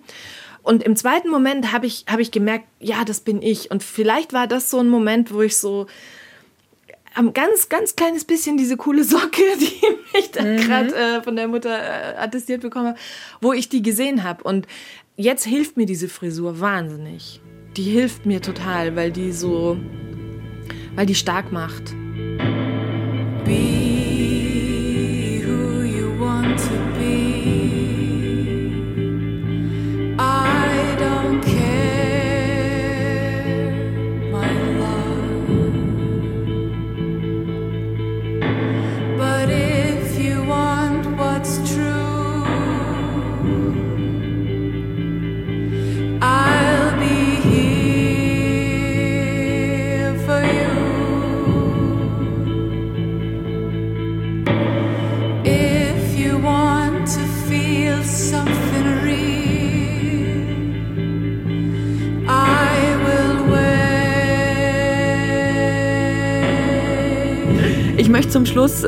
[0.63, 3.69] Und im zweiten Moment habe ich, hab ich gemerkt, ja, das bin ich.
[3.69, 5.87] Und vielleicht war das so ein Moment, wo ich so
[7.15, 10.57] ein ganz, ganz kleines bisschen diese coole Socke, die ich dann mhm.
[10.57, 12.95] gerade äh, von der Mutter äh, attestiert bekomme,
[13.41, 14.43] wo ich die gesehen habe.
[14.43, 14.67] Und
[15.15, 17.41] jetzt hilft mir diese Frisur wahnsinnig.
[17.75, 19.77] Die hilft mir total, weil die so,
[20.95, 21.93] weil die stark macht.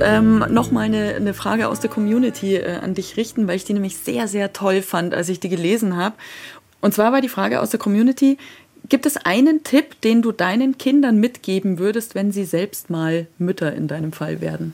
[0.01, 3.63] Ähm, noch mal eine, eine Frage aus der Community äh, an dich richten, weil ich
[3.65, 6.15] die nämlich sehr, sehr toll fand, als ich die gelesen habe.
[6.81, 8.37] Und zwar war die Frage aus der Community,
[8.89, 13.73] gibt es einen Tipp, den du deinen Kindern mitgeben würdest, wenn sie selbst mal Mütter
[13.73, 14.73] in deinem Fall werden?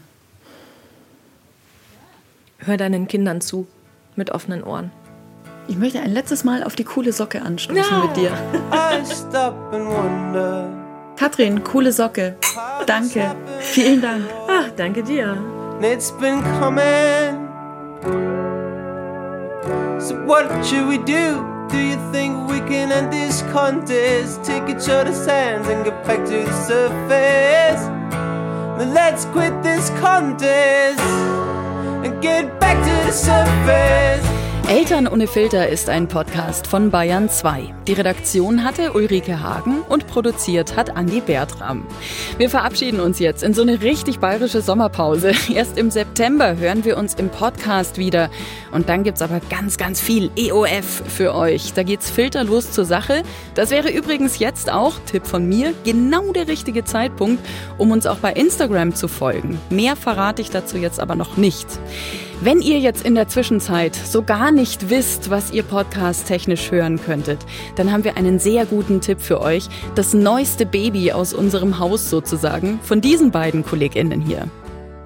[2.59, 3.67] Hör deinen Kindern zu.
[4.15, 4.91] mit offenen Ohren.
[5.67, 8.03] Ich möchte ein letztes Mal auf die coole Socke anstoßen ja.
[8.05, 8.31] mit dir.
[11.21, 12.33] Katrin, coole Socke.
[12.87, 13.35] Danke.
[13.59, 14.23] Vielen Dank.
[14.47, 15.37] Ach, danke dir.
[15.79, 17.47] It's been coming.
[19.99, 21.45] So what should we do?
[21.69, 24.43] Do you think we can end this contest?
[24.43, 27.85] Take each other's hands and get back to the surface.
[28.79, 30.99] Then let's quit this contest
[32.03, 34.30] and get back to the surface.
[34.71, 37.75] Eltern ohne Filter ist ein Podcast von Bayern 2.
[37.87, 41.85] Die Redaktion hatte Ulrike Hagen und produziert hat Andi Bertram.
[42.37, 45.33] Wir verabschieden uns jetzt in so eine richtig bayerische Sommerpause.
[45.53, 48.29] Erst im September hören wir uns im Podcast wieder.
[48.71, 51.73] Und dann gibt's aber ganz, ganz viel EOF für euch.
[51.73, 53.23] Da geht's filterlos zur Sache.
[53.55, 57.45] Das wäre übrigens jetzt auch, Tipp von mir, genau der richtige Zeitpunkt,
[57.77, 59.59] um uns auch bei Instagram zu folgen.
[59.69, 61.67] Mehr verrate ich dazu jetzt aber noch nicht.
[62.43, 66.99] Wenn ihr jetzt in der Zwischenzeit so gar nicht wisst, was ihr Podcast technisch hören
[66.99, 67.37] könntet,
[67.75, 69.67] dann haben wir einen sehr guten Tipp für euch.
[69.93, 74.49] Das neueste Baby aus unserem Haus sozusagen von diesen beiden KollegInnen hier.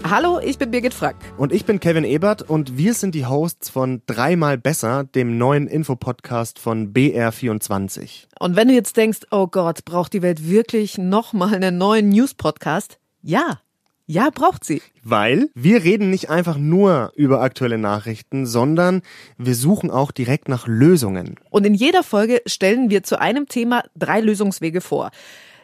[0.09, 1.17] Hallo, ich bin Birgit Frack.
[1.35, 5.67] Und ich bin Kevin Ebert und wir sind die Hosts von Dreimal Besser, dem neuen
[5.67, 8.27] Infopodcast von BR24.
[8.39, 12.97] Und wenn du jetzt denkst, oh Gott, braucht die Welt wirklich nochmal einen neuen News-Podcast?
[13.21, 13.59] Ja,
[14.07, 14.81] ja, braucht sie.
[15.03, 19.01] Weil wir reden nicht einfach nur über aktuelle Nachrichten, sondern
[19.37, 21.35] wir suchen auch direkt nach Lösungen.
[21.49, 25.11] Und in jeder Folge stellen wir zu einem Thema drei Lösungswege vor.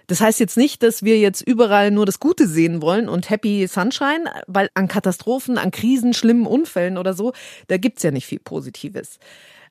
[0.07, 3.65] Das heißt jetzt nicht, dass wir jetzt überall nur das Gute sehen wollen und Happy
[3.67, 7.33] Sunshine, weil an Katastrophen, an Krisen, schlimmen Unfällen oder so,
[7.67, 9.19] da gibt's ja nicht viel Positives.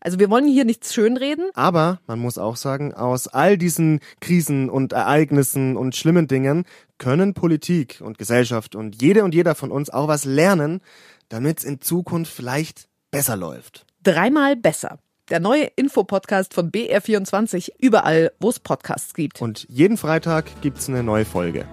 [0.00, 1.50] Also wir wollen hier nichts schönreden.
[1.54, 6.64] Aber man muss auch sagen, aus all diesen Krisen und Ereignissen und schlimmen Dingen
[6.98, 10.80] können Politik und Gesellschaft und jede und jeder von uns auch was lernen,
[11.28, 13.86] damit es in Zukunft vielleicht besser läuft.
[14.02, 14.98] Dreimal besser.
[15.30, 19.40] Der neue Infopodcast von BR24, überall, wo es Podcasts gibt.
[19.40, 21.66] Und jeden Freitag gibt's eine neue Folge.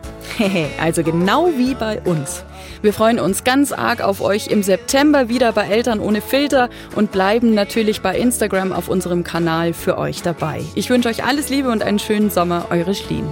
[0.79, 2.43] also genau wie bei uns.
[2.83, 7.11] Wir freuen uns ganz arg auf euch im September wieder bei Eltern ohne Filter und
[7.11, 10.61] bleiben natürlich bei Instagram auf unserem Kanal für euch dabei.
[10.75, 13.27] Ich wünsche euch alles Liebe und einen schönen Sommer, eure Schlien.